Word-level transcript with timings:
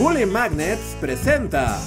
Bully 0.00 0.24
Magnets 0.24 0.96
presenta. 0.98 1.78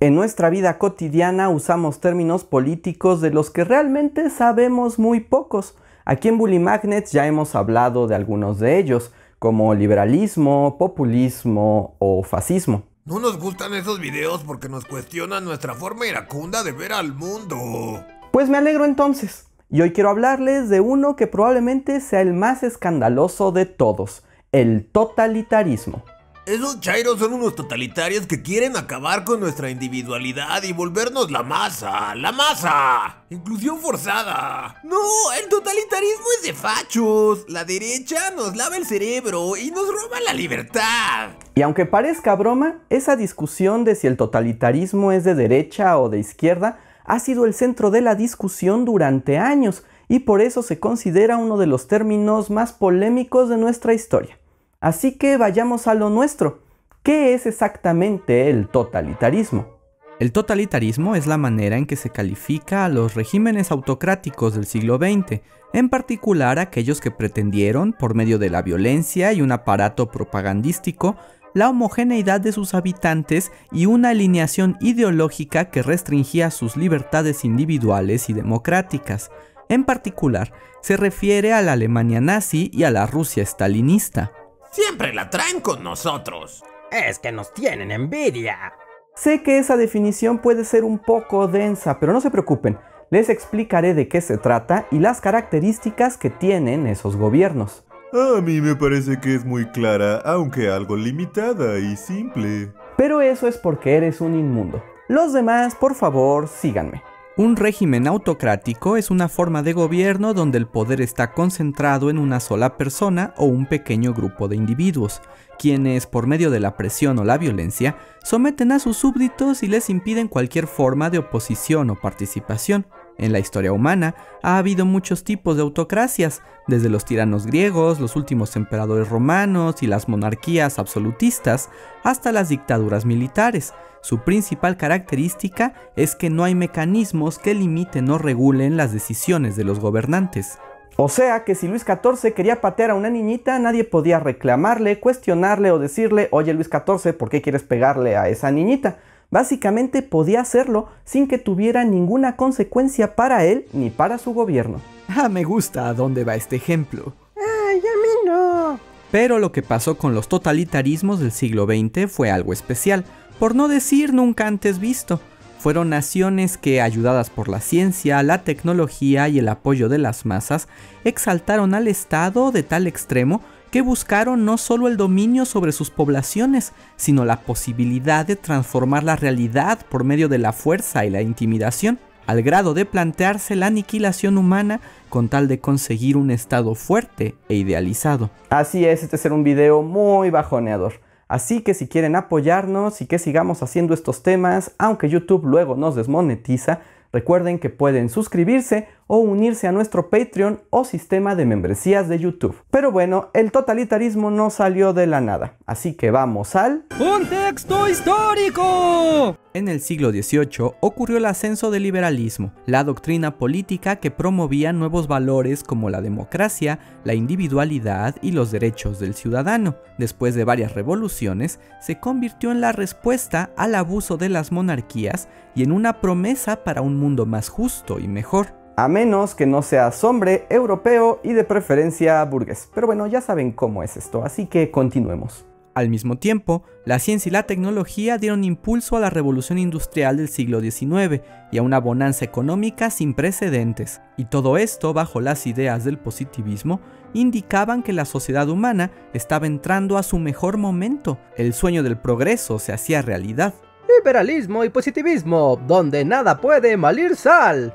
En 0.00 0.16
nuestra 0.16 0.50
vida 0.50 0.76
cotidiana 0.76 1.48
usamos 1.50 2.00
términos 2.00 2.42
políticos 2.42 3.20
de 3.20 3.30
los 3.30 3.50
que 3.50 3.62
realmente 3.62 4.28
sabemos 4.28 4.98
muy 4.98 5.20
pocos. 5.20 5.76
Aquí 6.04 6.26
en 6.26 6.36
Bully 6.36 6.58
Magnets 6.58 7.12
ya 7.12 7.28
hemos 7.28 7.54
hablado 7.54 8.08
de 8.08 8.16
algunos 8.16 8.58
de 8.58 8.80
ellos, 8.80 9.12
como 9.38 9.72
liberalismo, 9.72 10.78
populismo 10.80 11.94
o 12.00 12.24
fascismo. 12.24 12.82
No 13.04 13.20
nos 13.20 13.38
gustan 13.38 13.72
esos 13.74 14.00
videos 14.00 14.42
porque 14.42 14.68
nos 14.68 14.84
cuestionan 14.84 15.44
nuestra 15.44 15.76
forma 15.76 16.08
iracunda 16.08 16.64
de 16.64 16.72
ver 16.72 16.92
al 16.92 17.14
mundo. 17.14 18.04
Pues 18.32 18.48
me 18.48 18.58
alegro 18.58 18.84
entonces. 18.84 19.46
Y 19.70 19.80
hoy 19.80 19.92
quiero 19.92 20.10
hablarles 20.10 20.68
de 20.70 20.80
uno 20.80 21.14
que 21.14 21.28
probablemente 21.28 22.00
sea 22.00 22.20
el 22.20 22.32
más 22.32 22.64
escandaloso 22.64 23.52
de 23.52 23.64
todos, 23.64 24.24
el 24.50 24.90
totalitarismo. 24.90 26.02
Esos 26.46 26.78
chairos 26.78 27.18
son 27.18 27.32
unos 27.32 27.56
totalitarios 27.56 28.28
que 28.28 28.40
quieren 28.40 28.76
acabar 28.76 29.24
con 29.24 29.40
nuestra 29.40 29.68
individualidad 29.68 30.62
y 30.62 30.72
volvernos 30.72 31.28
la 31.32 31.42
masa, 31.42 32.14
la 32.14 32.30
masa. 32.30 33.24
Inclusión 33.30 33.80
forzada. 33.80 34.80
No, 34.84 34.96
el 35.42 35.48
totalitarismo 35.48 36.24
es 36.36 36.46
de 36.46 36.54
fachos. 36.54 37.46
La 37.48 37.64
derecha 37.64 38.30
nos 38.30 38.54
lava 38.54 38.76
el 38.76 38.86
cerebro 38.86 39.56
y 39.56 39.72
nos 39.72 39.88
roba 39.88 40.20
la 40.24 40.34
libertad. 40.34 41.30
Y 41.56 41.62
aunque 41.62 41.84
parezca 41.84 42.36
broma, 42.36 42.78
esa 42.90 43.16
discusión 43.16 43.82
de 43.82 43.96
si 43.96 44.06
el 44.06 44.16
totalitarismo 44.16 45.10
es 45.10 45.24
de 45.24 45.34
derecha 45.34 45.98
o 45.98 46.10
de 46.10 46.20
izquierda 46.20 46.78
ha 47.02 47.18
sido 47.18 47.44
el 47.44 47.54
centro 47.54 47.90
de 47.90 48.02
la 48.02 48.14
discusión 48.14 48.84
durante 48.84 49.38
años 49.38 49.82
y 50.06 50.20
por 50.20 50.40
eso 50.40 50.62
se 50.62 50.78
considera 50.78 51.38
uno 51.38 51.56
de 51.56 51.66
los 51.66 51.88
términos 51.88 52.50
más 52.50 52.72
polémicos 52.72 53.48
de 53.48 53.56
nuestra 53.56 53.94
historia. 53.94 54.38
Así 54.80 55.16
que 55.16 55.36
vayamos 55.36 55.86
a 55.86 55.94
lo 55.94 56.10
nuestro. 56.10 56.62
¿Qué 57.02 57.34
es 57.34 57.46
exactamente 57.46 58.50
el 58.50 58.68
totalitarismo? 58.68 59.76
El 60.18 60.32
totalitarismo 60.32 61.14
es 61.14 61.26
la 61.26 61.36
manera 61.36 61.76
en 61.76 61.86
que 61.86 61.96
se 61.96 62.10
califica 62.10 62.84
a 62.84 62.88
los 62.88 63.14
regímenes 63.14 63.70
autocráticos 63.70 64.54
del 64.54 64.66
siglo 64.66 64.96
XX, 64.96 65.42
en 65.74 65.90
particular 65.90 66.58
aquellos 66.58 67.00
que 67.00 67.10
pretendieron, 67.10 67.92
por 67.92 68.14
medio 68.14 68.38
de 68.38 68.48
la 68.48 68.62
violencia 68.62 69.32
y 69.34 69.42
un 69.42 69.52
aparato 69.52 70.10
propagandístico, 70.10 71.16
la 71.52 71.68
homogeneidad 71.68 72.40
de 72.40 72.52
sus 72.52 72.74
habitantes 72.74 73.52
y 73.70 73.86
una 73.86 74.10
alineación 74.10 74.76
ideológica 74.80 75.70
que 75.70 75.82
restringía 75.82 76.50
sus 76.50 76.76
libertades 76.76 77.44
individuales 77.44 78.28
y 78.30 78.32
democráticas. 78.32 79.30
En 79.68 79.84
particular, 79.84 80.52
se 80.80 80.96
refiere 80.96 81.52
a 81.52 81.62
la 81.62 81.72
Alemania 81.72 82.20
nazi 82.20 82.70
y 82.72 82.84
a 82.84 82.90
la 82.90 83.06
Rusia 83.06 83.42
stalinista. 83.44 84.32
Siempre 84.76 85.14
la 85.14 85.30
traen 85.30 85.62
con 85.62 85.82
nosotros. 85.82 86.62
Es 86.92 87.18
que 87.18 87.32
nos 87.32 87.54
tienen 87.54 87.90
envidia. 87.90 88.74
Sé 89.14 89.42
que 89.42 89.56
esa 89.56 89.74
definición 89.74 90.40
puede 90.40 90.66
ser 90.66 90.84
un 90.84 90.98
poco 90.98 91.48
densa, 91.48 91.98
pero 91.98 92.12
no 92.12 92.20
se 92.20 92.30
preocupen, 92.30 92.78
les 93.10 93.30
explicaré 93.30 93.94
de 93.94 94.06
qué 94.06 94.20
se 94.20 94.36
trata 94.36 94.86
y 94.90 94.98
las 94.98 95.22
características 95.22 96.18
que 96.18 96.28
tienen 96.28 96.86
esos 96.86 97.16
gobiernos. 97.16 97.86
A 98.12 98.42
mí 98.42 98.60
me 98.60 98.76
parece 98.76 99.18
que 99.18 99.34
es 99.34 99.46
muy 99.46 99.64
clara, 99.70 100.18
aunque 100.26 100.68
algo 100.68 100.94
limitada 100.94 101.78
y 101.78 101.96
simple. 101.96 102.70
Pero 102.98 103.22
eso 103.22 103.48
es 103.48 103.56
porque 103.56 103.96
eres 103.96 104.20
un 104.20 104.34
inmundo. 104.34 104.84
Los 105.08 105.32
demás, 105.32 105.74
por 105.74 105.94
favor, 105.94 106.48
síganme. 106.48 107.02
Un 107.38 107.54
régimen 107.54 108.06
autocrático 108.06 108.96
es 108.96 109.10
una 109.10 109.28
forma 109.28 109.62
de 109.62 109.74
gobierno 109.74 110.32
donde 110.32 110.56
el 110.56 110.66
poder 110.66 111.02
está 111.02 111.34
concentrado 111.34 112.08
en 112.08 112.16
una 112.16 112.40
sola 112.40 112.78
persona 112.78 113.34
o 113.36 113.44
un 113.44 113.66
pequeño 113.66 114.14
grupo 114.14 114.48
de 114.48 114.56
individuos, 114.56 115.20
quienes, 115.58 116.06
por 116.06 116.26
medio 116.26 116.50
de 116.50 116.60
la 116.60 116.78
presión 116.78 117.18
o 117.18 117.24
la 117.24 117.36
violencia, 117.36 117.98
someten 118.24 118.72
a 118.72 118.78
sus 118.78 118.96
súbditos 118.96 119.62
y 119.62 119.66
les 119.66 119.90
impiden 119.90 120.28
cualquier 120.28 120.66
forma 120.66 121.10
de 121.10 121.18
oposición 121.18 121.90
o 121.90 121.96
participación. 121.96 122.86
En 123.18 123.32
la 123.32 123.38
historia 123.38 123.72
humana 123.72 124.14
ha 124.42 124.58
habido 124.58 124.84
muchos 124.84 125.24
tipos 125.24 125.56
de 125.56 125.62
autocracias, 125.62 126.42
desde 126.66 126.88
los 126.88 127.04
tiranos 127.04 127.46
griegos, 127.46 128.00
los 128.00 128.16
últimos 128.16 128.56
emperadores 128.56 129.08
romanos 129.08 129.82
y 129.82 129.86
las 129.86 130.08
monarquías 130.08 130.78
absolutistas, 130.78 131.70
hasta 132.02 132.32
las 132.32 132.48
dictaduras 132.48 133.06
militares. 133.06 133.72
Su 134.02 134.20
principal 134.20 134.76
característica 134.76 135.74
es 135.96 136.14
que 136.14 136.30
no 136.30 136.44
hay 136.44 136.54
mecanismos 136.54 137.38
que 137.38 137.54
limiten 137.54 138.10
o 138.10 138.18
regulen 138.18 138.76
las 138.76 138.92
decisiones 138.92 139.56
de 139.56 139.64
los 139.64 139.80
gobernantes. 139.80 140.58
O 140.98 141.08
sea 141.08 141.44
que 141.44 141.54
si 141.54 141.68
Luis 141.68 141.84
XIV 141.84 142.32
quería 142.32 142.60
patear 142.60 142.90
a 142.90 142.94
una 142.94 143.10
niñita, 143.10 143.58
nadie 143.58 143.84
podía 143.84 144.18
reclamarle, 144.18 144.98
cuestionarle 144.98 145.70
o 145.70 145.78
decirle, 145.78 146.28
oye 146.30 146.54
Luis 146.54 146.70
XIV, 146.70 147.14
¿por 147.14 147.28
qué 147.28 147.42
quieres 147.42 147.62
pegarle 147.62 148.16
a 148.16 148.28
esa 148.28 148.50
niñita? 148.50 148.98
Básicamente 149.30 150.02
podía 150.02 150.40
hacerlo 150.40 150.88
sin 151.04 151.26
que 151.26 151.38
tuviera 151.38 151.84
ninguna 151.84 152.36
consecuencia 152.36 153.16
para 153.16 153.44
él 153.44 153.66
ni 153.72 153.90
para 153.90 154.18
su 154.18 154.32
gobierno. 154.32 154.80
Ah, 155.08 155.28
me 155.28 155.44
gusta 155.44 155.88
a 155.88 155.94
dónde 155.94 156.24
va 156.24 156.34
este 156.34 156.56
ejemplo. 156.56 157.12
Ay, 157.36 157.78
a 157.78 157.80
mí 157.80 158.26
no. 158.26 158.78
Pero 159.10 159.38
lo 159.38 159.52
que 159.52 159.62
pasó 159.62 159.96
con 159.96 160.14
los 160.14 160.28
totalitarismos 160.28 161.20
del 161.20 161.32
siglo 161.32 161.66
XX 161.66 162.10
fue 162.10 162.30
algo 162.30 162.52
especial, 162.52 163.04
por 163.38 163.54
no 163.54 163.68
decir 163.68 164.12
nunca 164.12 164.46
antes 164.46 164.78
visto. 164.78 165.20
Fueron 165.58 165.88
naciones 165.88 166.58
que, 166.58 166.80
ayudadas 166.80 167.30
por 167.30 167.48
la 167.48 167.60
ciencia, 167.60 168.22
la 168.22 168.44
tecnología 168.44 169.28
y 169.28 169.38
el 169.38 169.48
apoyo 169.48 169.88
de 169.88 169.98
las 169.98 170.26
masas, 170.26 170.68
exaltaron 171.04 171.74
al 171.74 171.88
Estado 171.88 172.52
de 172.52 172.62
tal 172.62 172.86
extremo 172.86 173.40
que 173.76 173.82
buscaron 173.82 174.46
no 174.46 174.56
solo 174.56 174.88
el 174.88 174.96
dominio 174.96 175.44
sobre 175.44 175.70
sus 175.70 175.90
poblaciones, 175.90 176.72
sino 176.96 177.26
la 177.26 177.42
posibilidad 177.42 178.24
de 178.24 178.34
transformar 178.34 179.04
la 179.04 179.16
realidad 179.16 179.80
por 179.90 180.02
medio 180.02 180.30
de 180.30 180.38
la 180.38 180.54
fuerza 180.54 181.04
y 181.04 181.10
la 181.10 181.20
intimidación, 181.20 181.98
al 182.26 182.42
grado 182.42 182.72
de 182.72 182.86
plantearse 182.86 183.54
la 183.54 183.66
aniquilación 183.66 184.38
humana 184.38 184.80
con 185.10 185.28
tal 185.28 185.46
de 185.46 185.60
conseguir 185.60 186.16
un 186.16 186.30
estado 186.30 186.74
fuerte 186.74 187.34
e 187.50 187.56
idealizado. 187.56 188.30
Así 188.48 188.86
es, 188.86 189.02
este 189.02 189.18
será 189.18 189.34
un 189.34 189.44
video 189.44 189.82
muy 189.82 190.30
bajoneador. 190.30 190.94
Así 191.28 191.60
que 191.60 191.74
si 191.74 191.86
quieren 191.86 192.16
apoyarnos 192.16 193.02
y 193.02 193.06
que 193.06 193.18
sigamos 193.18 193.62
haciendo 193.62 193.92
estos 193.92 194.22
temas, 194.22 194.72
aunque 194.78 195.10
YouTube 195.10 195.44
luego 195.44 195.76
nos 195.76 195.96
desmonetiza, 195.96 196.80
recuerden 197.16 197.58
que 197.58 197.70
pueden 197.70 198.10
suscribirse 198.10 198.88
o 199.06 199.16
unirse 199.16 199.66
a 199.66 199.72
nuestro 199.72 200.10
Patreon 200.10 200.60
o 200.68 200.84
sistema 200.84 201.34
de 201.34 201.46
membresías 201.46 202.08
de 202.08 202.18
YouTube. 202.18 202.60
Pero 202.70 202.92
bueno, 202.92 203.30
el 203.32 203.52
totalitarismo 203.52 204.30
no 204.30 204.50
salió 204.50 204.92
de 204.92 205.06
la 205.06 205.22
nada, 205.22 205.54
así 205.64 205.94
que 205.94 206.10
vamos 206.10 206.54
al... 206.56 206.84
¡Contexto 206.98 207.88
histórico! 207.88 209.38
En 209.56 209.68
el 209.68 209.80
siglo 209.80 210.10
XVIII 210.10 210.72
ocurrió 210.80 211.16
el 211.16 211.24
ascenso 211.24 211.70
del 211.70 211.84
liberalismo, 211.84 212.52
la 212.66 212.84
doctrina 212.84 213.38
política 213.38 213.96
que 213.96 214.10
promovía 214.10 214.74
nuevos 214.74 215.08
valores 215.08 215.64
como 215.64 215.88
la 215.88 216.02
democracia, 216.02 216.78
la 217.04 217.14
individualidad 217.14 218.16
y 218.20 218.32
los 218.32 218.50
derechos 218.50 218.98
del 218.98 219.14
ciudadano. 219.14 219.76
Después 219.96 220.34
de 220.34 220.44
varias 220.44 220.74
revoluciones, 220.74 221.58
se 221.80 221.98
convirtió 221.98 222.52
en 222.52 222.60
la 222.60 222.72
respuesta 222.72 223.48
al 223.56 223.74
abuso 223.76 224.18
de 224.18 224.28
las 224.28 224.52
monarquías 224.52 225.26
y 225.54 225.62
en 225.62 225.72
una 225.72 226.02
promesa 226.02 226.62
para 226.62 226.82
un 226.82 226.98
mundo 226.98 227.24
más 227.24 227.48
justo 227.48 227.98
y 227.98 228.08
mejor 228.08 228.48
a 228.78 228.88
menos 228.88 229.34
que 229.34 229.46
no 229.46 229.62
seas 229.62 230.04
hombre, 230.04 230.44
europeo 230.50 231.18
y 231.24 231.32
de 231.32 231.44
preferencia 231.44 232.22
burgués. 232.26 232.68
Pero 232.74 232.86
bueno, 232.86 233.06
ya 233.06 233.22
saben 233.22 233.52
cómo 233.52 233.82
es 233.82 233.96
esto, 233.96 234.22
así 234.22 234.44
que 234.44 234.70
continuemos. 234.70 235.46
Al 235.76 235.90
mismo 235.90 236.16
tiempo, 236.16 236.62
la 236.86 236.98
ciencia 236.98 237.28
y 237.28 237.32
la 237.34 237.42
tecnología 237.42 238.16
dieron 238.16 238.44
impulso 238.44 238.96
a 238.96 239.00
la 239.00 239.10
revolución 239.10 239.58
industrial 239.58 240.16
del 240.16 240.30
siglo 240.30 240.62
XIX 240.62 241.20
y 241.52 241.58
a 241.58 241.62
una 241.62 241.78
bonanza 241.80 242.24
económica 242.24 242.88
sin 242.88 243.12
precedentes, 243.12 244.00
y 244.16 244.24
todo 244.24 244.56
esto 244.56 244.94
bajo 244.94 245.20
las 245.20 245.46
ideas 245.46 245.84
del 245.84 245.98
positivismo 245.98 246.80
indicaban 247.12 247.82
que 247.82 247.92
la 247.92 248.06
sociedad 248.06 248.48
humana 248.48 248.90
estaba 249.12 249.46
entrando 249.46 249.98
a 249.98 250.02
su 250.02 250.18
mejor 250.18 250.56
momento, 250.56 251.18
el 251.36 251.52
sueño 251.52 251.82
del 251.82 251.98
progreso 251.98 252.58
se 252.58 252.72
hacía 252.72 253.02
realidad. 253.02 253.52
Liberalismo 253.98 254.64
y 254.64 254.70
positivismo, 254.70 255.60
donde 255.66 256.06
nada 256.06 256.40
puede 256.40 256.78
malir 256.78 257.16
sal. 257.16 257.74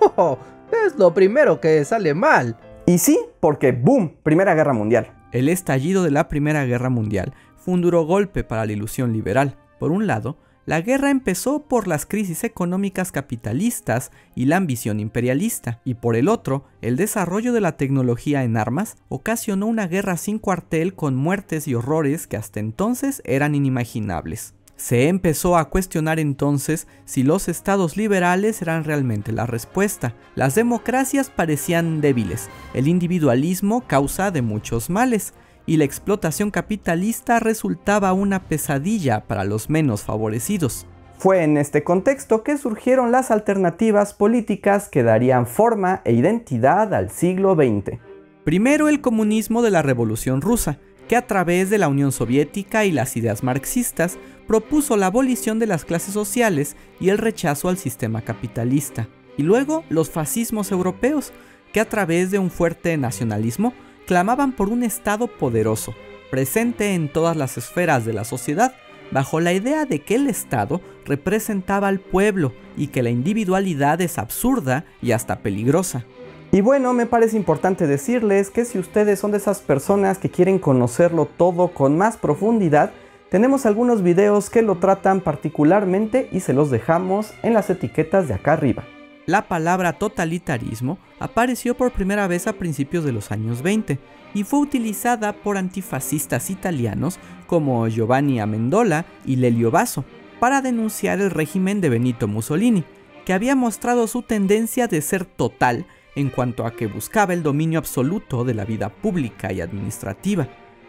es 0.86 0.96
lo 0.96 1.12
primero 1.12 1.60
que 1.60 1.84
sale 1.84 2.14
mal. 2.14 2.56
Y 2.86 2.96
sí, 2.96 3.20
porque 3.38 3.72
¡boom! 3.72 4.16
Primera 4.22 4.54
Guerra 4.54 4.72
Mundial. 4.72 5.17
El 5.30 5.50
estallido 5.50 6.02
de 6.02 6.10
la 6.10 6.28
Primera 6.28 6.64
Guerra 6.64 6.88
Mundial 6.88 7.34
fue 7.56 7.74
un 7.74 7.82
duro 7.82 8.04
golpe 8.04 8.44
para 8.44 8.64
la 8.64 8.72
ilusión 8.72 9.12
liberal. 9.12 9.58
Por 9.78 9.92
un 9.92 10.06
lado, 10.06 10.38
la 10.64 10.80
guerra 10.80 11.10
empezó 11.10 11.66
por 11.66 11.86
las 11.86 12.06
crisis 12.06 12.44
económicas 12.44 13.12
capitalistas 13.12 14.10
y 14.34 14.46
la 14.46 14.56
ambición 14.56 15.00
imperialista, 15.00 15.80
y 15.84 15.94
por 15.94 16.16
el 16.16 16.28
otro, 16.28 16.64
el 16.82 16.96
desarrollo 16.96 17.52
de 17.52 17.60
la 17.60 17.76
tecnología 17.76 18.44
en 18.44 18.56
armas 18.56 18.96
ocasionó 19.08 19.66
una 19.66 19.86
guerra 19.86 20.16
sin 20.16 20.38
cuartel 20.38 20.94
con 20.94 21.14
muertes 21.14 21.68
y 21.68 21.74
horrores 21.74 22.26
que 22.26 22.36
hasta 22.36 22.60
entonces 22.60 23.22
eran 23.24 23.54
inimaginables. 23.54 24.54
Se 24.78 25.08
empezó 25.08 25.56
a 25.56 25.68
cuestionar 25.70 26.20
entonces 26.20 26.86
si 27.04 27.24
los 27.24 27.48
estados 27.48 27.96
liberales 27.96 28.62
eran 28.62 28.84
realmente 28.84 29.32
la 29.32 29.44
respuesta. 29.44 30.14
Las 30.36 30.54
democracias 30.54 31.30
parecían 31.30 32.00
débiles, 32.00 32.48
el 32.74 32.86
individualismo 32.86 33.84
causa 33.88 34.30
de 34.30 34.40
muchos 34.40 34.88
males, 34.88 35.34
y 35.66 35.76
la 35.76 35.84
explotación 35.84 36.52
capitalista 36.52 37.40
resultaba 37.40 38.12
una 38.12 38.44
pesadilla 38.44 39.26
para 39.26 39.44
los 39.44 39.68
menos 39.68 40.04
favorecidos. 40.04 40.86
Fue 41.18 41.42
en 41.42 41.58
este 41.58 41.82
contexto 41.82 42.44
que 42.44 42.56
surgieron 42.56 43.10
las 43.10 43.32
alternativas 43.32 44.14
políticas 44.14 44.88
que 44.88 45.02
darían 45.02 45.48
forma 45.48 46.02
e 46.04 46.12
identidad 46.12 46.94
al 46.94 47.10
siglo 47.10 47.56
XX. 47.56 47.98
Primero 48.44 48.88
el 48.88 49.00
comunismo 49.00 49.60
de 49.60 49.72
la 49.72 49.82
Revolución 49.82 50.40
Rusa, 50.40 50.78
que 51.08 51.16
a 51.16 51.26
través 51.26 51.70
de 51.70 51.78
la 51.78 51.88
Unión 51.88 52.12
Soviética 52.12 52.84
y 52.84 52.92
las 52.92 53.16
ideas 53.16 53.42
marxistas 53.42 54.18
propuso 54.48 54.96
la 54.96 55.06
abolición 55.06 55.60
de 55.60 55.68
las 55.68 55.84
clases 55.84 56.14
sociales 56.14 56.74
y 56.98 57.10
el 57.10 57.18
rechazo 57.18 57.68
al 57.68 57.76
sistema 57.76 58.22
capitalista. 58.22 59.06
Y 59.36 59.42
luego 59.42 59.84
los 59.90 60.10
fascismos 60.10 60.72
europeos, 60.72 61.32
que 61.72 61.80
a 61.80 61.88
través 61.88 62.32
de 62.32 62.40
un 62.40 62.50
fuerte 62.50 62.96
nacionalismo 62.96 63.74
clamaban 64.06 64.52
por 64.52 64.70
un 64.70 64.82
Estado 64.82 65.28
poderoso, 65.28 65.94
presente 66.30 66.94
en 66.94 67.12
todas 67.12 67.36
las 67.36 67.58
esferas 67.58 68.06
de 68.06 68.14
la 68.14 68.24
sociedad, 68.24 68.74
bajo 69.10 69.38
la 69.38 69.52
idea 69.52 69.84
de 69.84 70.00
que 70.00 70.14
el 70.14 70.26
Estado 70.26 70.80
representaba 71.04 71.88
al 71.88 72.00
pueblo 72.00 72.54
y 72.76 72.88
que 72.88 73.02
la 73.02 73.10
individualidad 73.10 74.00
es 74.00 74.18
absurda 74.18 74.86
y 75.02 75.12
hasta 75.12 75.40
peligrosa. 75.40 76.04
Y 76.52 76.62
bueno, 76.62 76.94
me 76.94 77.04
parece 77.04 77.36
importante 77.36 77.86
decirles 77.86 78.50
que 78.50 78.64
si 78.64 78.78
ustedes 78.78 79.18
son 79.18 79.32
de 79.32 79.36
esas 79.36 79.60
personas 79.60 80.16
que 80.16 80.30
quieren 80.30 80.58
conocerlo 80.58 81.26
todo 81.26 81.68
con 81.68 81.98
más 81.98 82.16
profundidad, 82.16 82.92
tenemos 83.30 83.66
algunos 83.66 84.02
videos 84.02 84.48
que 84.48 84.62
lo 84.62 84.76
tratan 84.76 85.20
particularmente 85.20 86.28
y 86.32 86.40
se 86.40 86.54
los 86.54 86.70
dejamos 86.70 87.34
en 87.42 87.52
las 87.52 87.68
etiquetas 87.68 88.26
de 88.26 88.34
acá 88.34 88.54
arriba. 88.54 88.84
La 89.26 89.48
palabra 89.48 89.92
totalitarismo 89.92 90.98
apareció 91.20 91.76
por 91.76 91.92
primera 91.92 92.26
vez 92.26 92.46
a 92.46 92.54
principios 92.54 93.04
de 93.04 93.12
los 93.12 93.30
años 93.30 93.60
20 93.60 93.98
y 94.32 94.44
fue 94.44 94.60
utilizada 94.60 95.34
por 95.34 95.58
antifascistas 95.58 96.48
italianos 96.48 97.18
como 97.46 97.86
Giovanni 97.88 98.40
Amendola 98.40 99.04
y 99.26 99.36
Lelio 99.36 99.70
Basso 99.70 100.06
para 100.40 100.62
denunciar 100.62 101.20
el 101.20 101.30
régimen 101.30 101.82
de 101.82 101.90
Benito 101.90 102.28
Mussolini, 102.28 102.84
que 103.26 103.34
había 103.34 103.54
mostrado 103.54 104.06
su 104.06 104.22
tendencia 104.22 104.86
de 104.86 105.02
ser 105.02 105.26
total 105.26 105.84
en 106.14 106.30
cuanto 106.30 106.64
a 106.64 106.72
que 106.72 106.86
buscaba 106.86 107.34
el 107.34 107.42
dominio 107.42 107.78
absoluto 107.78 108.44
de 108.44 108.54
la 108.54 108.64
vida 108.64 108.88
pública 108.88 109.52
y 109.52 109.60
administrativa. 109.60 110.48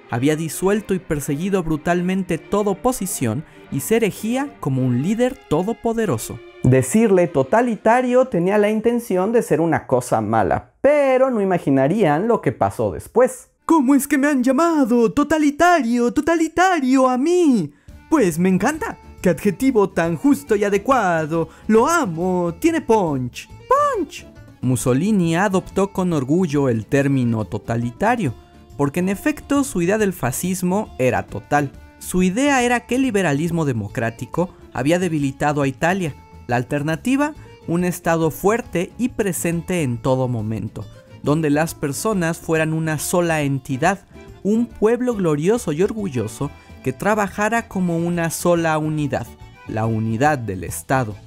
Había 0.09 0.35
disuelto 0.35 0.93
y 0.93 0.99
perseguido 0.99 1.63
brutalmente 1.63 2.37
toda 2.37 2.71
oposición 2.71 3.43
y 3.71 3.81
se 3.81 3.97
erigía 3.97 4.55
como 4.59 4.83
un 4.83 5.01
líder 5.01 5.37
todopoderoso. 5.49 6.39
Decirle 6.63 7.27
totalitario 7.27 8.25
tenía 8.25 8.57
la 8.57 8.69
intención 8.69 9.31
de 9.31 9.41
ser 9.41 9.61
una 9.61 9.87
cosa 9.87 10.19
mala, 10.19 10.73
pero 10.81 11.29
no 11.29 11.41
imaginarían 11.41 12.27
lo 12.27 12.41
que 12.41 12.51
pasó 12.51 12.91
después. 12.91 13.49
¿Cómo 13.65 13.93
es 13.93 14.07
que 14.07 14.17
me 14.17 14.27
han 14.27 14.43
llamado 14.43 15.11
totalitario, 15.13 16.11
totalitario 16.11 17.07
a 17.07 17.17
mí? 17.17 17.71
Pues 18.09 18.39
me 18.39 18.49
encanta. 18.49 18.97
¡Qué 19.21 19.29
adjetivo 19.29 19.89
tan 19.89 20.15
justo 20.15 20.55
y 20.55 20.63
adecuado! 20.63 21.49
Lo 21.67 21.87
amo. 21.87 22.55
Tiene 22.59 22.81
punch. 22.81 23.47
Punch. 23.69 24.25
Mussolini 24.61 25.35
adoptó 25.35 25.93
con 25.93 26.11
orgullo 26.13 26.67
el 26.67 26.85
término 26.85 27.45
totalitario, 27.45 28.33
porque 28.79 29.01
en 29.01 29.09
efecto 29.09 29.65
su 29.65 29.81
idea 29.81 29.97
del 29.97 30.13
fascismo 30.13 30.95
era 30.99 31.23
total. 31.23 31.69
Su 31.99 32.23
idea 32.23 32.63
era 32.63 32.85
que 32.85 32.95
el 32.95 33.01
liberalismo 33.01 33.65
democrático 33.65 34.55
había 34.71 34.99
debilitado 34.99 35.61
a 35.61 35.67
Italia. 35.67 36.15
La 36.47 36.55
alternativa, 36.55 37.33
un 37.67 37.83
Estado 37.83 38.31
fuerte 38.31 38.93
y 38.97 39.09
presente 39.09 39.83
en 39.83 39.97
todo 39.97 40.29
momento, 40.29 40.85
donde 41.23 41.49
las 41.49 41.75
personas 41.75 42.37
fueran 42.37 42.71
una 42.71 42.99
sola 42.99 43.41
entidad, 43.41 43.99
un 44.43 44.65
pueblo 44.65 45.13
glorioso 45.13 45.73
y 45.73 45.83
orgulloso 45.83 46.49
que 46.81 46.93
trabajara 46.93 47.67
como 47.67 47.97
una 47.97 48.29
sola 48.29 48.77
unidad, 48.77 49.27
la 49.67 49.87
unidad 49.87 50.37
del 50.37 50.63
Estado. 50.63 51.17